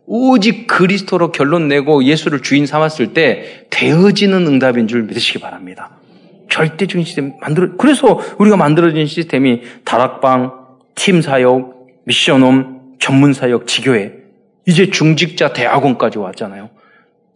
[0.07, 5.97] 오직 그리스도로 결론 내고 예수를 주인 삼았을 때 되어지는 응답인 줄 믿으시기 바랍니다.
[6.49, 10.51] 절대적인 시스템 만들어, 그래서 우리가 만들어진 시스템이 다락방,
[10.93, 14.13] 팀 사역, 미션홈, 전문 사역, 지교회,
[14.65, 16.69] 이제 중직자 대학원까지 왔잖아요.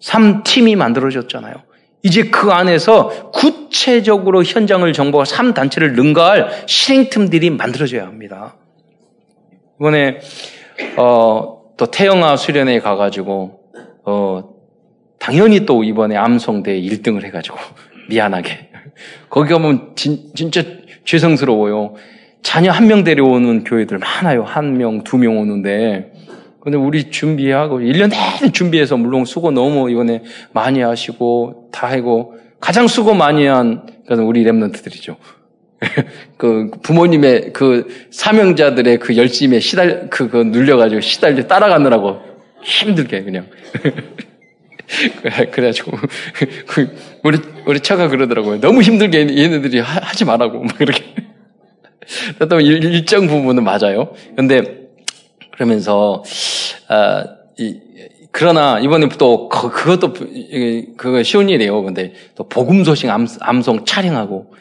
[0.01, 1.55] 3팀이 만들어졌잖아요.
[2.01, 8.55] 이제 그 안에서 구체적으로 현장을 정보가 3단체를 능가할 실행팀들이 만들어져야 합니다.
[9.79, 10.19] 이번에,
[10.97, 13.59] 어, 또 태영아 수련회에 가가지고,
[14.05, 14.49] 어,
[15.19, 17.57] 당연히 또 이번에 암송대 1등을 해가지고,
[18.09, 18.69] 미안하게.
[19.29, 20.63] 거기 가면 진, 진짜
[21.05, 21.95] 죄송스러워요.
[22.41, 24.43] 자녀 한 명 데려오는 교회들 많아요.
[24.43, 26.08] 한 명, 두 명 오는데.
[26.69, 30.21] 근데 우리 준비하고, 1년 내내 준비해서 물론 수고 너무 이번에
[30.53, 35.15] 많이 하시고, 다 하고, 가장 수고 많이 한, 그는 우리 랩런트들이죠.
[36.37, 42.19] 그 부모님의 그 사명자들의 그 열심에 시달, 그, 그 눌려가지고 시달려 따라가느라고
[42.61, 43.47] 힘들게 그냥.
[45.51, 45.91] 그래가지고
[46.67, 48.59] 그 우리 우리 처가 그러더라고요.
[48.59, 51.03] 너무 힘들게 얘네들이 하, 지 말라고 막 이렇게.
[52.47, 54.13] 또 일정 부분은 맞아요.
[54.35, 54.78] 근데
[55.59, 56.23] 그러면서
[56.87, 57.25] 아,
[57.57, 57.81] 이,
[58.31, 60.13] 그러나 이번에 또 그, 그것도
[60.95, 61.83] 그거 쉬운 일이에요.
[61.83, 64.53] 근데 또 복음 소식 암, 암송 촬영하고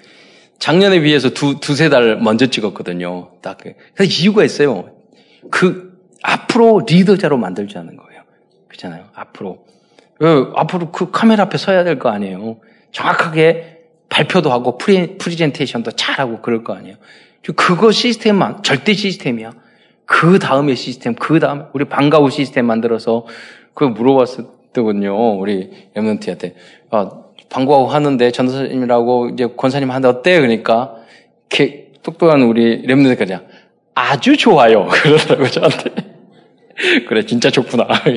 [0.58, 3.30] 작년에 비해서 두 두세 달 먼저 찍었거든요.
[3.42, 4.90] 딱그 이유가 있어요.
[5.52, 8.22] 그 앞으로 리더자로 만들자는 거예요.
[8.66, 9.04] 그렇잖아요.
[9.14, 9.64] 앞으로
[10.18, 12.58] 그 앞으로 그 카메라 앞에 서야 될 거 아니에요.
[12.90, 16.96] 정확하게 발표도 하고 프리, 프리젠테이션도 잘하고 그럴 거 아니에요.
[17.54, 19.52] 그거 시스템만 절대 시스템이야.
[20.08, 23.26] 그 다음에 시스템, 그 다음에 우리 방과후 시스템 만들어서
[23.74, 25.38] 그거 물어봤었거든요.
[25.38, 26.54] 우리 remnant한테
[26.90, 27.10] 아,
[27.50, 30.40] 방과후 하는데 전도사님이라고 이제 권사님 하는데 어때?
[30.40, 30.94] 그러니까
[31.50, 33.42] 걔, 똑똑한 우리 remnant가
[33.94, 34.86] 아주 좋아요.
[34.90, 35.90] 그러더라고요 저한테.
[37.06, 37.86] 그래 진짜 좋구나.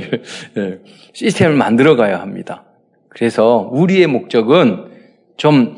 [0.57, 0.79] 예.
[1.11, 2.63] 시스템을 만들어 가야 합니다.
[3.09, 4.85] 그래서 우리의 목적은
[5.35, 5.77] 좀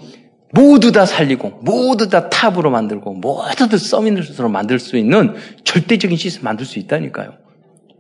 [0.55, 6.45] 모두 다 살리고 모두 다 탑으로 만들고 모두 다 서밋으로 만들 수 있는 절대적인 시스템
[6.45, 7.33] 만들 수 있다니까요.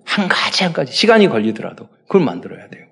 [0.05, 2.85] 한 가지 한 가지 시간이 걸리더라도 그걸 만들어야 돼요.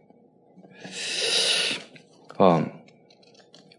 [2.39, 2.65] 어,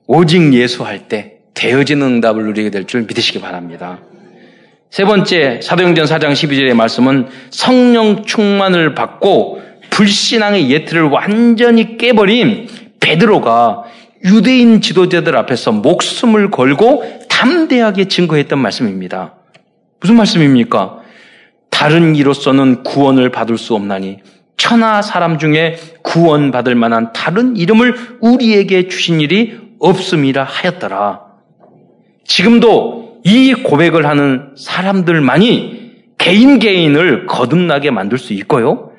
[0.07, 4.01] 오직 예수할 때 되어지는 응답을 누리게 될 줄 믿으시기 바랍니다.
[4.89, 12.69] 세 번째 사도행전 4장 12절의 말씀은 성령 충만을 받고 불신앙의 예틀을 완전히 깨버린
[13.01, 13.83] 베드로가
[14.25, 19.35] 유대인 지도자들 앞에서 목숨을 걸고 담대하게 증거했던 말씀입니다.
[20.01, 21.01] 무슨 말씀입니까?
[21.71, 24.19] 다른 이로서는 구원을 받을 수 없나니
[24.57, 31.21] 천하 사람 중에 구원받을 만한 다른 이름을 우리에게 주신 일이 없음이라 하였더라.
[32.25, 35.83] 지금도 이 고백을 하는 사람들만이
[36.19, 38.92] 개인 개인을 거듭나게 만들 수 있고요.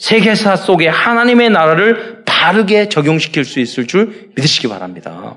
[0.00, 5.36] 세계사 속에 하나님의 나라를 바르게 적용시킬 수 있을 줄 믿으시기 바랍니다.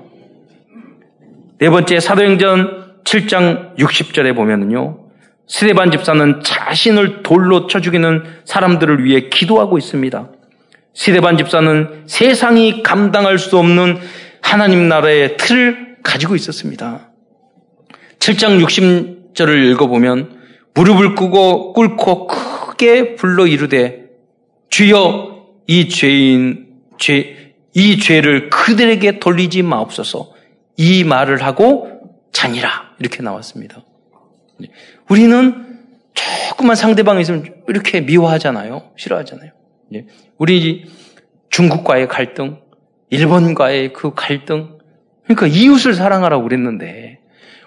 [1.58, 5.00] 네 번째 사도행전 7장 60절에 보면은요.
[5.46, 10.30] 스데반 집사는 자신을 돌로 쳐 죽이는 사람들을 위해 기도하고 있습니다.
[10.94, 13.98] 스데반 집사는 세상이 감당할 수 없는
[14.40, 17.10] 하나님 나라의 틀을 가지고 있었습니다.
[18.18, 20.38] 7장 60절을 읽어보면
[20.72, 24.03] 무릎을 꿇고 꿇고 크게 불러 이르되
[24.74, 26.66] 주여 이 죄인
[26.98, 30.32] 죄, 이 죄를 그들에게 돌리지 마옵소서.
[30.76, 32.00] 이 말을 하고
[32.32, 33.84] 자니라 이렇게 나왔습니다.
[35.08, 35.78] 우리는
[36.12, 38.90] 조금만 상대방이 있으면 이렇게 미워하잖아요.
[38.96, 39.52] 싫어하잖아요.
[40.38, 40.86] 우리
[41.50, 42.58] 중국과의 갈등,
[43.10, 44.78] 일본과의 그 갈등,
[45.22, 47.20] 그러니까 이웃을 사랑하라고 그랬는데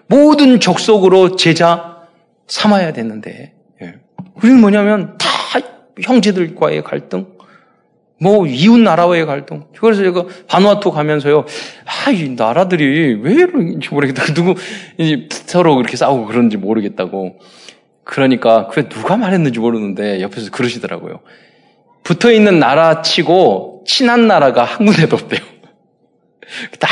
[0.07, 2.05] 모든 적속으로 제자
[2.47, 3.93] 삼아야 되는데 예.
[4.35, 5.36] 우리는 뭐냐면 다
[6.01, 7.27] 형제들과의 갈등,
[8.19, 9.65] 뭐 이웃 나라와의 갈등.
[9.79, 11.45] 그래서 제가 바누아투 가면서요.
[11.85, 14.33] 아, 이 나라들이 왜 이런지 모르겠다.
[14.33, 14.55] 누구
[15.29, 17.39] 서로 그렇게 싸우고 그런지 모르겠다고.
[18.03, 21.19] 그러니까 그래 누가 말했는지 모르는데 옆에서 그러시더라고요.
[22.03, 25.41] 붙어 있는 나라 치고 친한 나라가 한 군데도 없대요.
[26.79, 26.87] 다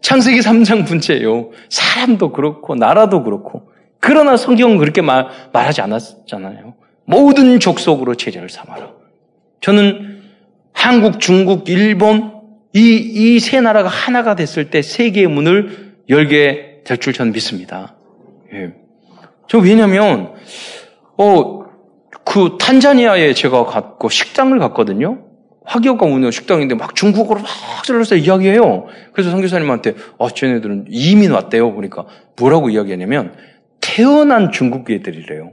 [0.00, 1.50] 창세기 3장 분체예요.
[1.68, 3.70] 사람도 그렇고 나라도 그렇고.
[4.00, 6.74] 그러나 성경은 그렇게 말, 말하지 않았잖아요.
[7.12, 8.92] 모든 족속으로 제자를 삼아라.
[9.60, 10.22] 저는
[10.72, 12.32] 한국, 중국, 일본
[12.74, 17.94] 이 이 세 나라가 하나가 됐을 때 세계의 문을 열게 될 줄 저는 믿습니다.
[18.54, 18.72] 예.
[19.48, 20.32] 저 왜냐면
[21.18, 21.62] 어
[22.24, 25.24] 그 탄자니아에 제가 갔고 식당을 갔거든요.
[25.64, 27.48] 화교가 운영 식당인데 막 중국어로 막
[27.84, 28.86] 잘라서 이야기해요.
[29.12, 31.74] 그래서 선교사님한테 아 쟤네들은 이민 왔대요.
[31.74, 32.06] 그러니까
[32.38, 33.34] 뭐라고 이야기하냐면
[33.80, 35.50] 태어난 중국 애들이래요.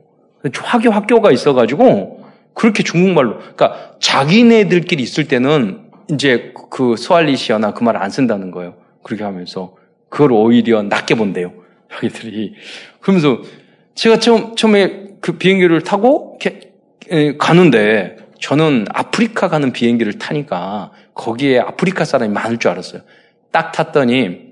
[0.61, 8.09] 화교 학교가 있어가지고 그렇게 중국말로 그러니까 자기네들끼리 있을 때는 이제 그 스왈리시아나 그 말 안
[8.09, 8.75] 쓴다는 거예요.
[9.03, 9.75] 그렇게 하면서
[10.09, 11.53] 그걸 오히려 낮게 본대요.
[11.93, 12.53] 자기들이
[13.01, 13.41] 그러면서
[13.95, 16.71] 제가 처음 처음에 그 비행기를 타고 이렇게
[17.37, 23.01] 가는데 저는 아프리카 가는 비행기를 타니까 거기에 아프리카 사람이 많을 줄 알았어요.
[23.51, 24.49] 딱 탔더니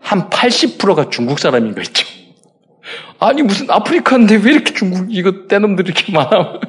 [0.00, 2.06] 한 80%가 중국 사람인 거 있죠.
[3.22, 6.60] 아니 무슨 아프리카인데 왜 이렇게 중국 이거 떼놈들이 이렇게 많아?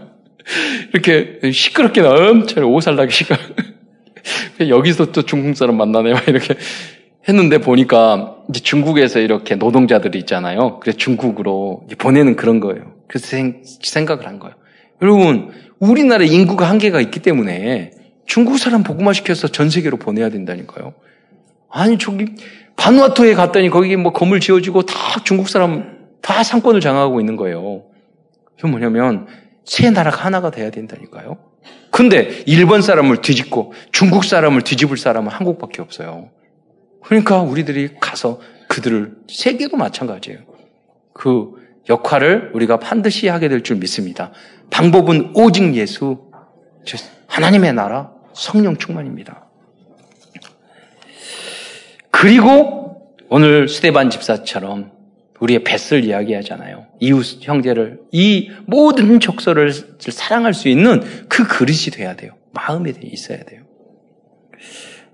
[0.94, 3.40] 이렇게 시끄럽게 엄청 오살나게 시끄러.
[4.70, 6.56] 여기서 또 중국 사람 만나네 막 이렇게
[7.28, 10.80] 했는데 보니까 이제 중국에서 이렇게 노동자들이 있잖아요.
[10.80, 12.94] 그래서 중국으로 보내는 그런 거예요.
[13.08, 13.36] 그래서
[13.82, 14.56] 생각을 한 거예요.
[15.02, 17.92] 여러분 우리나라 인구가 한계가 있기 때문에
[18.26, 20.94] 중국 사람 복음화 시켜서 전 세계로 보내야 된다니까요.
[21.72, 22.26] 아니 저기
[22.76, 25.93] 바누아투에 갔더니 거기 뭐 건물 지어지고 다 중국 사람
[26.24, 27.84] 다 상권을 장악하고 있는 거예요.
[28.56, 29.28] 그게 뭐냐면
[29.66, 31.38] 세 나라가 하나가 돼야 된다니까요.
[31.92, 36.30] 근데 일본 사람을 뒤집고 중국 사람을 뒤집을 사람은 한국밖에 없어요.
[37.04, 40.40] 그러니까 우리들이 가서 그들을 세계도 마찬가지예요.
[41.14, 41.52] 그
[41.90, 44.32] 역할을 우리가 반드시 하게 될 줄 믿습니다.
[44.72, 46.32] 방법은 오직 예수,
[47.28, 49.46] 하나님의 나라, 성령 충만입니다.
[52.10, 54.93] 그리고 오늘 스테반 집사처럼
[55.44, 56.86] 우리의 뱃을 이야기하잖아요.
[57.00, 62.32] 이웃 형제를 이 모든 적서를 사랑할 수 있는 그 그릇이 돼야 돼요.
[62.54, 63.64] 마음에 있어야 돼요.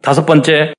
[0.01, 0.73] 다섯 번째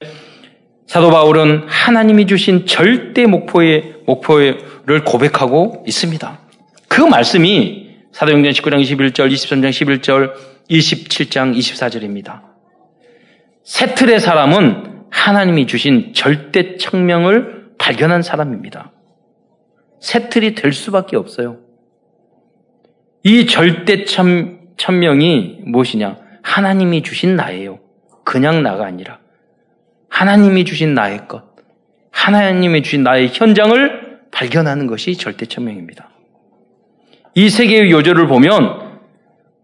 [0.87, 6.41] 사도 바울은 하나님이 주신 절대 목표의 목표를 고백하고 있습니다.
[6.89, 10.33] 그 말씀이 사도행전 19장 21절, 23장 11절,
[10.69, 12.43] 27장 24절입니다.
[13.65, 18.93] 새 틀의 사람은 하나님이 주신 절대 청명을 발견한 사람입니다.
[20.01, 21.59] 새 틀이 될 수밖에 없어요.
[23.23, 26.17] 이 절대 천, 천명이 무엇이냐?
[26.43, 27.79] 하나님이 주신 나예요.
[28.25, 29.19] 그냥 나가 아니라.
[30.09, 31.45] 하나님이 주신 나의 것.
[32.11, 36.09] 하나님이 주신 나의 현장을 발견하는 것이 절대 천명입니다.
[37.35, 38.99] 이 세계의 요조를 보면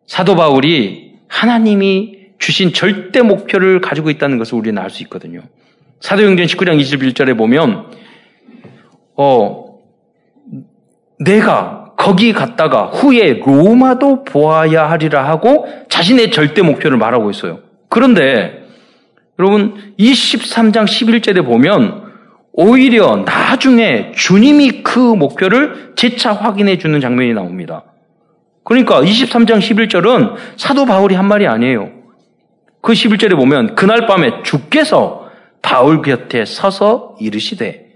[0.06, 5.40] 사도 바울이 하나님이 주신 절대 목표를 가지고 있다는 것을 우리는 알 수 있거든요.
[6.00, 7.90] 사도행전 19장 21절에 보면
[9.16, 9.65] 어
[11.18, 17.60] 내가 거기 갔다가 후에 로마도 보아야 하리라 하고 자신의 절대 목표를 말하고 있어요.
[17.88, 18.64] 그런데
[19.38, 22.04] 여러분 23장 11절에 보면
[22.52, 27.84] 오히려 나중에 주님이 그 목표를 재차 확인해 주는 장면이 나옵니다.
[28.64, 31.90] 그러니까 23장 11절은 사도 바울이 한 말이 아니에요.
[32.80, 35.28] 그 11절에 보면 그날 밤에 주께서
[35.60, 37.86] 바울 곁에 서서 이르시되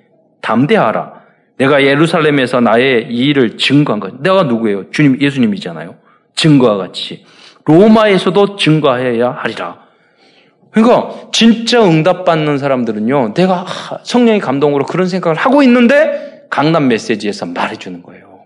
[0.42, 1.19] 담대하라.
[1.60, 4.22] 내가 예루살렘에서 나의 이 일을 증거한 것.
[4.22, 4.90] 내가 누구예요?
[4.90, 5.94] 주님, 예수님이잖아요.
[6.34, 7.26] 증거와 같이.
[7.66, 9.78] 로마에서도 증거해야 하리라.
[10.70, 13.34] 그러니까 진짜 응답받는 사람들은요.
[13.34, 13.66] 내가
[14.04, 18.44] 성령의 감동으로 그런 생각을 하고 있는데 강남 메시지에서 말해주는 거예요.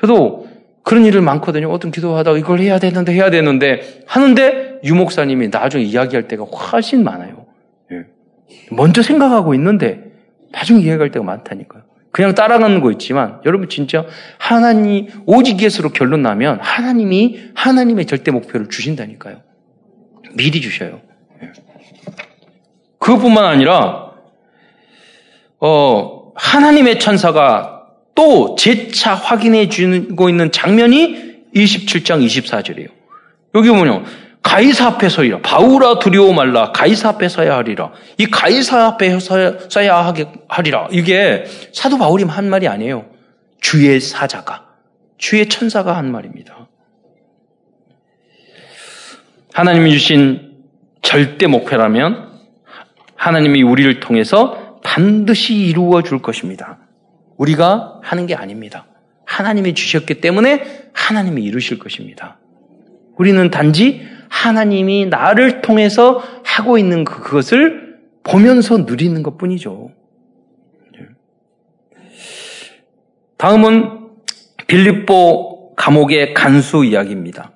[0.00, 0.48] 저도
[0.82, 1.70] 그런 일을 많거든요.
[1.70, 7.46] 어떤 기도하다가 이걸 해야 되는데 해야 되는데 하는데 유목사님이 나중에 이야기할 때가 훨씬 많아요.
[7.92, 8.06] 예.
[8.72, 10.12] 먼저 생각하고 있는데
[10.50, 11.93] 나중에 이야기할 때가 많다니까요.
[12.14, 14.06] 그냥 따라가는 거 있지만 여러분 진짜
[14.38, 19.42] 하나님 오직 예수로 결론 나면 하나님이 하나님의 절대 목표를 주신다니까요.
[20.34, 21.00] 미리 주셔요.
[23.00, 24.12] 그것뿐만 아니라
[25.58, 27.82] 어, 하나님의 천사가
[28.14, 32.90] 또 재차 확인해 주고 있는 장면이 27장 24절이에요.
[33.56, 34.04] 여기 보면
[34.44, 35.40] 가이사 앞에 서이라.
[35.40, 36.70] 바울아 두려워 말라.
[36.70, 37.92] 가이사 앞에 서야 하리라.
[38.18, 40.14] 이 가이사 앞에 서야, 서야
[40.48, 40.88] 하리라.
[40.92, 43.06] 이게 사도 바울이 한 말이 아니에요.
[43.60, 44.66] 주의 사자가,
[45.16, 46.68] 주의 천사가 한 말입니다.
[49.54, 50.52] 하나님이 주신
[51.00, 52.32] 절대 목표라면
[53.16, 56.78] 하나님이 우리를 통해서 반드시 이루어 줄 것입니다.
[57.38, 58.86] 우리가 하는 게 아닙니다.
[59.24, 62.36] 하나님이 주셨기 때문에 하나님이 이루실 것입니다.
[63.16, 69.90] 우리는 단지 하나님이 나를 통해서 하고 있는 그, 그것을 보면서 누리는 것 뿐이죠.
[73.36, 74.00] 다음은
[74.66, 77.52] 빌립보 감옥의 간수 이야기입니다.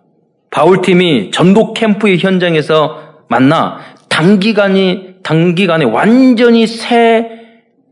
[0.50, 7.30] 바울팀이 전독 캠프의 현장에서 만나 단기간이, 단기간에 완전히 새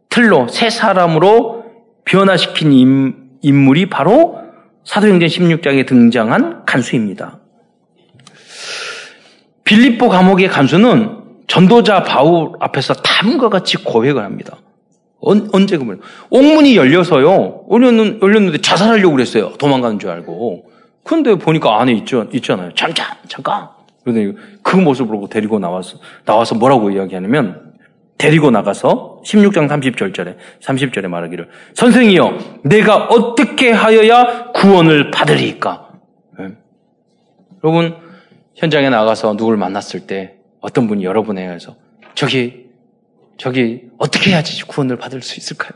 [0.09, 1.65] 틀로, 새 사람으로
[2.05, 4.39] 변화시킨 인물이 바로
[4.85, 7.41] 사도행전 16장에 등장한 간수입니다.
[9.67, 14.57] 빌립보 감옥의 간수는 전도자 바울 앞에서 다음과 같이 고백을 합니다.
[15.21, 16.01] 언제 그러면
[16.31, 17.67] 옥문이 열려서요.
[17.71, 19.53] 열렸는, 열렸는데 자살하려고 그랬어요.
[19.59, 20.71] 도망가는 줄 알고.
[21.03, 22.71] 근데 보니까 안에 있죠, 있잖아요.
[22.75, 23.69] 잠깐, 잠깐.
[24.05, 27.75] 그런데 그 모습을 보고 데리고 나와서, 나와서 뭐라고 이야기하냐면,
[28.19, 35.89] 데리고 나가서 16장 30절에, 30절에 말하기를, 선생이여, 내가 어떻게 하여야 구원을 받으리까?
[36.39, 36.49] 네.
[37.63, 38.06] 여러분,
[38.57, 41.77] 현장에 나가서 누굴 만났을 때 어떤 분이 여러분에 의해서
[42.15, 42.67] 저기,
[43.37, 45.73] 저기, 어떻게 해야지 구원을 받을 수 있을까요?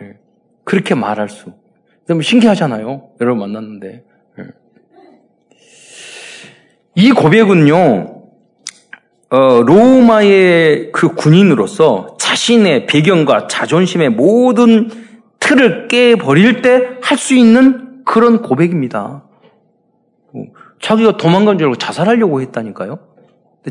[0.00, 0.16] 네.
[0.64, 1.52] 그렇게 말할 수.
[2.06, 3.10] 너무 신기하잖아요.
[3.20, 4.04] 여러분 만났는데.
[6.94, 8.22] 이 고백은요,
[9.30, 14.88] 어, 로마의 그 군인으로서 자신의 배경과 자존심의 모든
[15.38, 19.24] 틀을 깨버릴 때 할 수 있는 그런 고백입니다.
[20.78, 22.98] 어, 자기가 도망간 줄 알고 자살하려고 했다니까요.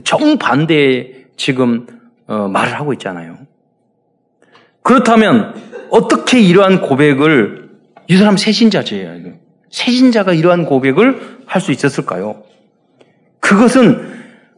[0.03, 1.87] 정반대의 지금
[2.27, 3.37] 어, 말을 하고 있잖아요.
[4.83, 5.55] 그렇다면
[5.89, 7.69] 어떻게 이러한 고백을
[8.07, 9.33] 이 사람 세신자제예요.
[9.69, 12.43] 세신자가 이러한 고백을 할 수 있었을까요?
[13.39, 14.17] 그것은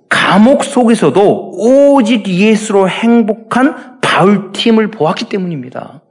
[0.09, 6.01] 감옥 속에서도 오직 예수로 행복한 바울팀을 보았기 때문입니다.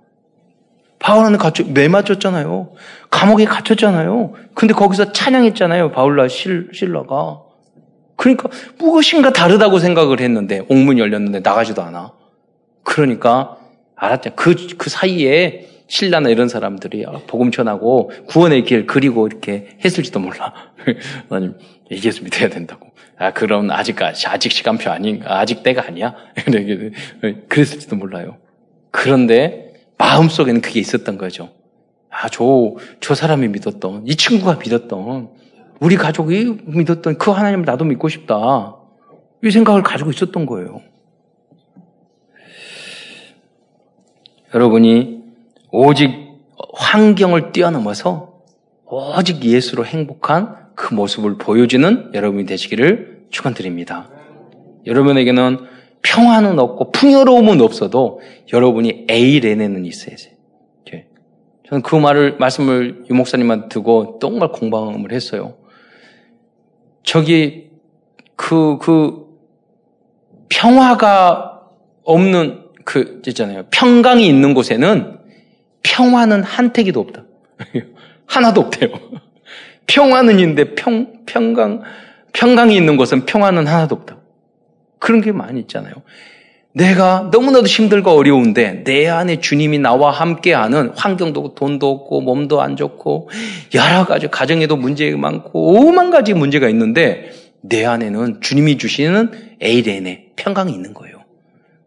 [0.98, 2.72] 바울은 갇혀, 매 맞췄잖아요.
[3.10, 4.34] 감옥에 갇혔잖아요.
[4.54, 5.92] 근데 거기서 찬양했잖아요.
[5.92, 7.42] 바울라 실, 실러가.
[8.16, 12.12] 그러니까 무엇인가 다르다고 생각을 했는데, 옥문이 열렸는데 나가지도 않아.
[12.82, 13.58] 그러니까,
[13.94, 14.30] 알았죠.
[14.34, 20.52] 그, 그 사이에 신라나 이런 사람들이 복음 전하고 구원의 길 그리고 이렇게 했을지도 몰라.
[21.28, 21.54] 하나님
[21.90, 22.90] 예수님이 돼야 된다고.
[23.18, 26.14] 아 그럼 아직 아직 시간표 아닌 아직 때가 아니야.
[27.48, 28.36] 그랬을지도 몰라요.
[28.90, 29.67] 그런데
[29.98, 31.50] 마음 속에는 그게 있었던 거죠.
[32.08, 35.28] 아저저 저 사람이 믿었던 이 친구가 믿었던
[35.80, 38.76] 우리 가족이 믿었던 그 하나님을 나도 믿고 싶다.
[39.44, 40.80] 이 생각을 가지고 있었던 거예요.
[44.54, 45.22] 여러분이
[45.70, 46.10] 오직
[46.74, 48.40] 환경을 뛰어넘어서
[48.86, 54.08] 오직 예수로 행복한 그 모습을 보여주는 여러분이 되시기를 축원드립니다.
[54.86, 55.58] 여러분에게는
[56.02, 58.20] 평화는 없고 풍요로움은 없어도
[58.52, 60.38] 여러분이 에이레네는 있어야 돼.
[61.68, 65.54] 저는 그 말을 말씀을 유 목사님한테 듣고 정말 공방을 했어요.
[67.02, 67.68] 저기
[68.36, 69.26] 그그
[70.48, 71.62] 평화가
[72.04, 73.64] 없는 그 있잖아요.
[73.70, 75.18] 평강이 있는 곳에는
[75.82, 77.24] 평화는 한 태기도 없다.
[78.24, 78.88] 하나도 없대요.
[79.86, 81.82] 평화는 있는데 평 평강
[82.32, 84.17] 평강이 있는 곳은 평화는 하나도 없다.
[84.98, 85.94] 그런 게 많이 있잖아요.
[86.72, 93.30] 내가 너무나도 힘들고 어려운데 내 안에 주님이 나와 함께하는 환경도 돈도 없고 몸도 안 좋고
[93.74, 97.32] 여러 가지 가정에도 문제가 많고 오만 가지 문제가 있는데
[97.62, 101.18] 내 안에는 주님이 주시는 에이렌의 평강이 있는 거예요.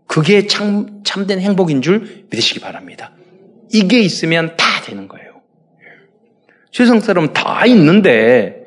[0.08, 3.14] 그게 참, 참된 행복인 줄 믿으시기 바랍니다.
[3.72, 5.32] 이게 있으면 다 되는 거예요.
[6.74, 8.66] 세상 사람 다 있는데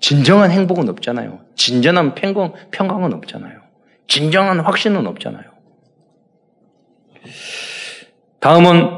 [0.00, 1.40] 진정한 행복은 없잖아요.
[1.54, 3.59] 진정한 평강, 평강은 없잖아요.
[4.10, 5.44] 진정한 확신은 없잖아요.
[8.40, 8.90] 다음은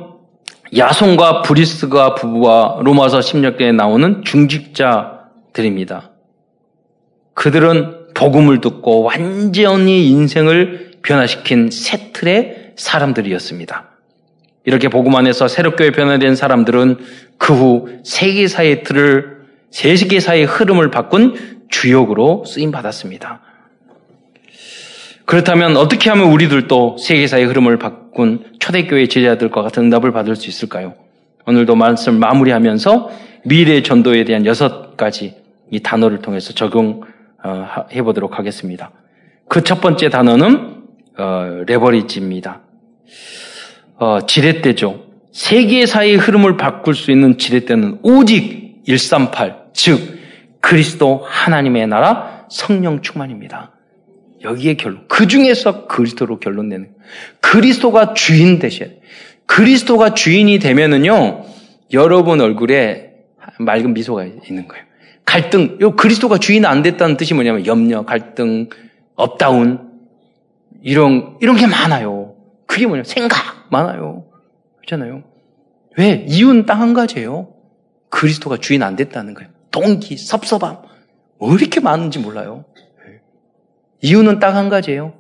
[0.75, 6.13] 야손과 브리스가 부부와 로마서 16개에 나오는 중직자들입니다.
[7.35, 13.91] 그들은 복음을 듣고 완전히 인생을 변화시킨 새 틀의 사람들이었습니다.
[14.65, 16.99] 이렇게 복음 안에서 새롭게 변화된 사람들은
[17.37, 23.52] 그 후 세계사의 틀을 세계사의 흐름을 바꾼 주역으로 쓰임 받았습니다.
[25.25, 30.95] 그렇다면 어떻게 하면 우리들도 세계사의 흐름을 바꾼 초대교회 제자들과 같은 응답을 받을 수 있을까요?
[31.47, 33.11] 오늘도 말씀을 마무리하면서
[33.45, 35.35] 미래 전도에 대한 여섯 가지
[35.71, 38.91] 이 단어를 통해서 적용해 보도록 하겠습니다.
[39.49, 40.83] 그 첫 번째 단어는
[41.19, 42.61] 어, 레버리지입니다.
[43.97, 45.05] 어, 지렛대죠.
[45.33, 50.19] 세계사의 흐름을 바꿀 수 있는 지렛대는 오직 138, 즉
[50.61, 53.72] 그리스도 하나님의 나라 성령 충만입니다.
[54.45, 55.05] 여기에 결론.
[55.09, 56.95] 그 중에서 그리스도로 결론 내는.
[57.41, 59.01] 그리스도가 주인 되셔야 돼.
[59.47, 61.45] 그리스도가 주인이 되면은요,
[61.93, 63.13] 여러분 얼굴에
[63.59, 64.85] 맑은 미소가 있는 거예요.
[65.25, 68.69] 갈등, 요 그리스도가 주인 안 됐다는 뜻이 뭐냐면 염려, 갈등,
[69.15, 69.91] up down,
[70.83, 72.35] 이런, 이런 게 많아요.
[72.67, 73.05] 그게 뭐냐?
[73.05, 74.25] 생각 많아요.
[74.79, 75.23] 그렇잖아요.
[75.99, 76.25] 왜?
[76.29, 77.49] 이유는 딱 한 가지예요.
[78.09, 79.51] 그리스도가 주인 안 됐다는 거예요.
[79.71, 80.79] 동기, 섭섭함.
[81.41, 82.65] 왜 이렇게 많은지 몰라요.
[84.03, 85.15] 이유는 딱 한 가지예요.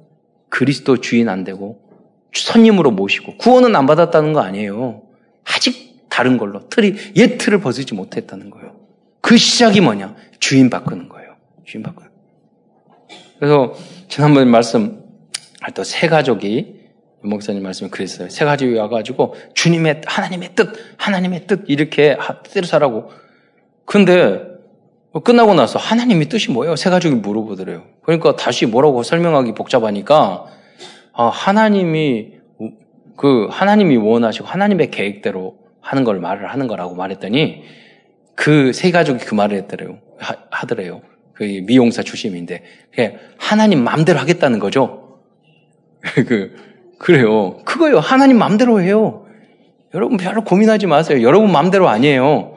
[0.48, 1.80] 그리스도 주인 안 되고
[2.34, 5.02] 선임으로 모시고 구원은 안 받았다는 거 아니에요.
[5.44, 8.76] 아직 다른 걸로 틀이 옛 틀을 벗지 못했다는 거예요.
[9.20, 10.14] 그 시작이 뭐냐?
[10.40, 11.36] 주인 바꾸는 거예요.
[11.64, 12.10] 주인 바꾸는.
[13.38, 13.74] 그래서
[14.08, 15.02] 지난번에 말씀
[15.60, 16.82] 할때세 가족이
[17.22, 18.28] 목사님 말씀이 그랬어요.
[18.28, 23.10] 세 가족이 와가지고 주님의 하나님의 뜻, 하나님의 뜻 이렇게 뜻대로 살라고.
[23.84, 24.51] 근데 뭐
[25.20, 26.76] 끝나고 나서 하나님의 뜻이 뭐예요?
[26.76, 27.82] 세 가족이 물어보더래요.
[28.02, 30.46] 그러니까 다시 뭐라고 설명하기 복잡하니까
[31.12, 32.32] 아, 하나님이
[33.16, 37.62] 그 하나님이 원하시고 하나님의 계획대로 하는 걸 말을 하는 거라고 말했더니
[38.34, 39.98] 그 세 가족이 그 말을 했더래요.
[40.18, 41.02] 하, 더래요.
[41.34, 42.62] 그 미용사 출신인데
[43.36, 45.18] 하나님 마음대로 하겠다는 거죠.
[46.26, 46.54] 그
[46.98, 47.58] 그래요.
[47.64, 47.98] 그거요.
[47.98, 49.26] 하나님 마음대로 해요.
[49.94, 51.22] 여러분 별로 고민하지 마세요.
[51.22, 52.51] 여러분 마음대로 아니에요.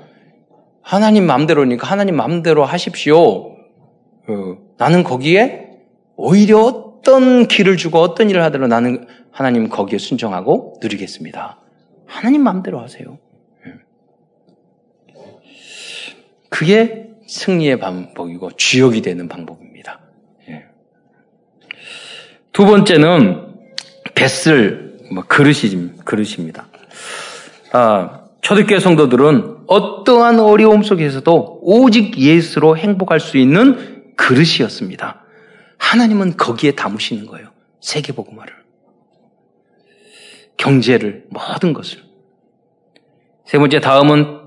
[0.86, 3.18] 하나님 마음대로니까 하나님 마음대로 하십시오.
[3.18, 5.72] 어, 나는 거기에
[6.16, 11.60] 오히려 어떤 길을 주고 어떤 일을 하더라도 나는 하나님 거기에 순종하고 누리겠습니다.
[12.06, 13.18] 하나님 마음대로 하세요.
[13.66, 13.72] 예.
[16.50, 20.02] 그게 승리의 방법이고 주역이 되는 방법입니다.
[20.50, 20.66] 예.
[22.52, 23.56] 두 번째는
[24.14, 26.68] 뱃을 뭐 그릇이 그릇입니다.
[27.72, 35.26] 아, 초대교회 성도들은 어떠한 어려움 속에서도 오직 예수로 행복할 수 있는 그릇이었습니다.
[35.80, 37.50] 하나님은 거기에 담으시는 거예요.
[37.82, 38.54] 세계복음화를.
[40.58, 42.04] 경제를, 모든 것을.
[43.46, 44.42] 세 번째, 다음은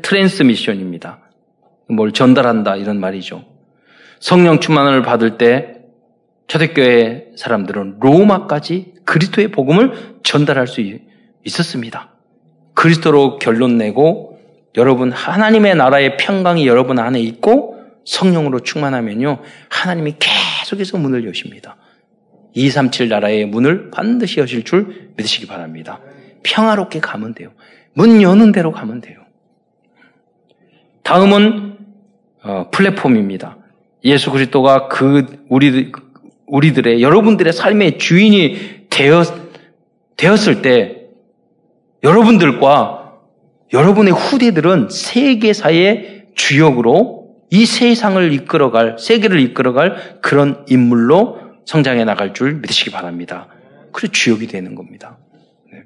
[0.00, 1.20] 트랜스미션입니다.
[1.90, 3.44] 뭘 전달한다, 이런 말이죠.
[4.18, 5.82] 성령 충만을 받을 때
[6.46, 10.80] 초대교회 사람들은 로마까지 그리스도의 복음을 전달할 수
[11.44, 12.15] 있었습니다.
[12.76, 14.38] 그리스도로 결론 내고
[14.76, 19.38] 여러분 하나님의 나라의 평강이 여러분 안에 있고 성령으로 충만하면요.
[19.68, 21.76] 하나님이 계속해서 문을 여십니다.
[22.54, 26.00] 237 나라의 문을 반드시 여실 줄 믿으시기 바랍니다.
[26.44, 27.50] 평화롭게 가면 돼요.
[27.94, 29.18] 문 여는 대로 가면 돼요.
[31.02, 31.78] 다음은
[32.44, 33.56] 어, 플랫폼입니다.
[34.04, 35.90] 예수 그리스도가 그 우리
[36.46, 39.26] 우리들의 여러분들의 삶의 주인이 되었
[40.16, 40.95] 되었을 때
[42.06, 43.14] 여러분들과
[43.72, 52.90] 여러분의 후대들은 세계사의 주역으로 이 세상을 이끌어갈 세계를 이끌어갈 그런 인물로 성장해 나갈 줄 믿으시기
[52.90, 53.48] 바랍니다.
[53.92, 55.18] 그래서 주역이 되는 겁니다.
[55.72, 55.82] 네.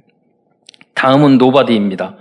[0.95, 2.17] 다음은 nobody입니다.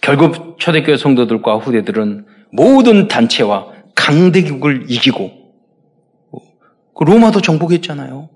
[0.00, 5.30] 결국 초대교회 성도들과 후대들은 모든 단체와 강대국을 이기고
[6.94, 8.30] 그 로마도 정복했잖아요.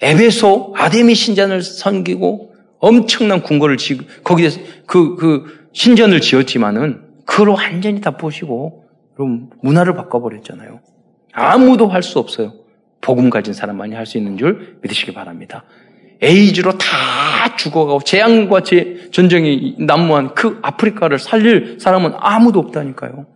[0.00, 2.51] 에베소 아데미 신전을 섬기고
[2.82, 4.48] 엄청난 궁궐을 지 거기에
[4.86, 10.80] 그, 그 신전을 지었지만은 그걸 완전히 다 부시고 그럼 문화를 바꿔버렸잖아요.
[11.32, 12.52] 아무도 할 수 없어요.
[13.00, 15.64] 복음 가진 사람만이 할 수 있는 줄 믿으시기 바랍니다.
[16.20, 23.26] 에이즈로 다 죽어가고 재앙과 제 전쟁이 난무한 그 아프리카를 살릴 사람은 아무도 없다니까요.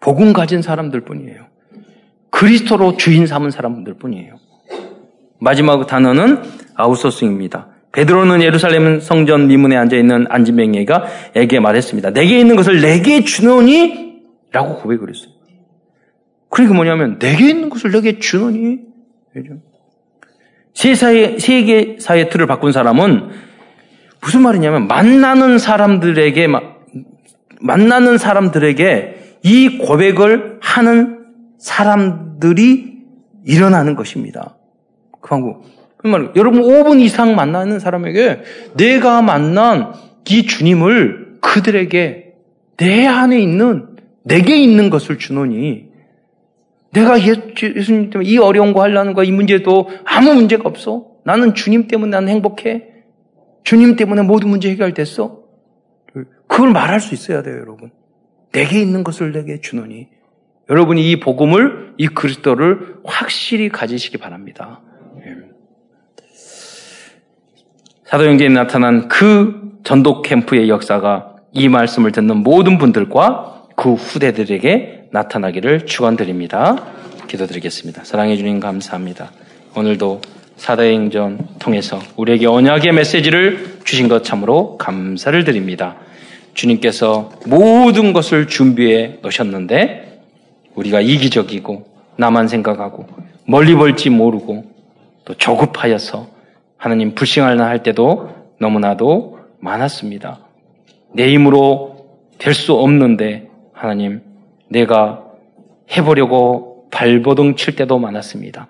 [0.00, 1.46] 복음 가진 사람들 뿐이에요.
[2.30, 4.34] 그리스도로 주인 삼은 사람들 뿐이에요.
[5.40, 6.42] 마지막 단어는
[6.74, 7.68] 아우소싱입니다.
[7.92, 12.10] 베드로는 예루살렘 성전 미문에 앉아 있는 안진뱅이가 에게 말했습니다.
[12.10, 14.20] 내게 있는 것을 내게 주노니?
[14.52, 15.30] 라고 고백을 했어요.
[16.48, 18.80] 그러니까 뭐냐면 내게 있는 것을 내게 주노니?
[20.74, 23.30] 세사의, 세계사의 틀을 바꾼 사람은
[24.22, 26.46] 무슨 말이냐면 만나는 사람들에게
[27.60, 31.26] 만나는 사람들에게 이 고백을 하는
[31.58, 32.98] 사람들이
[33.44, 34.56] 일어나는 것입니다.
[35.20, 35.79] 그 방법.
[36.00, 38.42] 그 말, 여러분 5분 이상 만나는 사람에게
[38.74, 39.92] 내가 만난
[40.30, 42.32] 이 주님을 그들에게
[42.78, 45.90] 내 안에 있는 내게 있는 것을 주노니
[46.92, 51.06] 내가 예수님 때문에 이 어려운 거 하려는 거, 이 문제도 아무 문제가 없어.
[51.24, 52.88] 나는 주님 때문에 나는 행복해.
[53.62, 55.38] 주님 때문에 모든 문제 해결됐어.
[56.48, 57.90] 그걸 말할 수 있어야 돼요, 여러분.
[58.52, 60.08] 내게 있는 것을 내게 주노니.
[60.68, 64.80] 여러분이 이 복음을, 이 그리스도를 확실히 가지시기 바랍니다.
[65.24, 65.50] 예.
[68.10, 76.86] 사도행전에 나타난 그 전도 캠프의 역사가 이 말씀을 듣는 모든 분들과 그 후대들에게 나타나기를 축원드립니다.
[77.28, 78.02] 기도드리겠습니다.
[78.02, 79.30] 사랑해 주님 감사합니다.
[79.76, 80.22] 오늘도
[80.56, 85.94] 사도행전 통해서 우리에게 언약의 메시지를 주신 것 참으로 감사를 드립니다.
[86.54, 90.24] 주님께서 모든 것을 준비해 놓으셨는데
[90.74, 91.86] 우리가 이기적이고
[92.16, 93.06] 나만 생각하고
[93.46, 94.64] 멀리 볼지 모르고
[95.24, 96.39] 또 조급하여서
[96.80, 100.40] 하나님 불싱할나 할 때도 너무나도 많았습니다.
[101.12, 102.06] 내 힘으로
[102.38, 104.22] 될 수 없는데 하나님,
[104.68, 105.22] 내가
[105.94, 108.66] 해보려고 발버둥 칠 때도 많았습니다.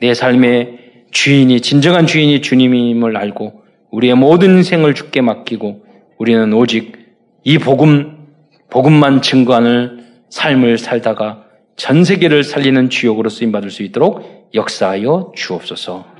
[0.00, 0.78] 내 삶의
[1.10, 5.84] 주인이, 진정한 주인이 주님임을 알고 우리의 모든 인생을 죽게 맡기고
[6.16, 6.96] 우리는 오직
[7.44, 8.28] 이 복음,
[8.70, 11.44] 복음만 증거하는 삶을 살다가
[11.76, 16.19] 전 세계를 살리는 주역으로 쓰임 받을 수 있도록 역사하여 주옵소서.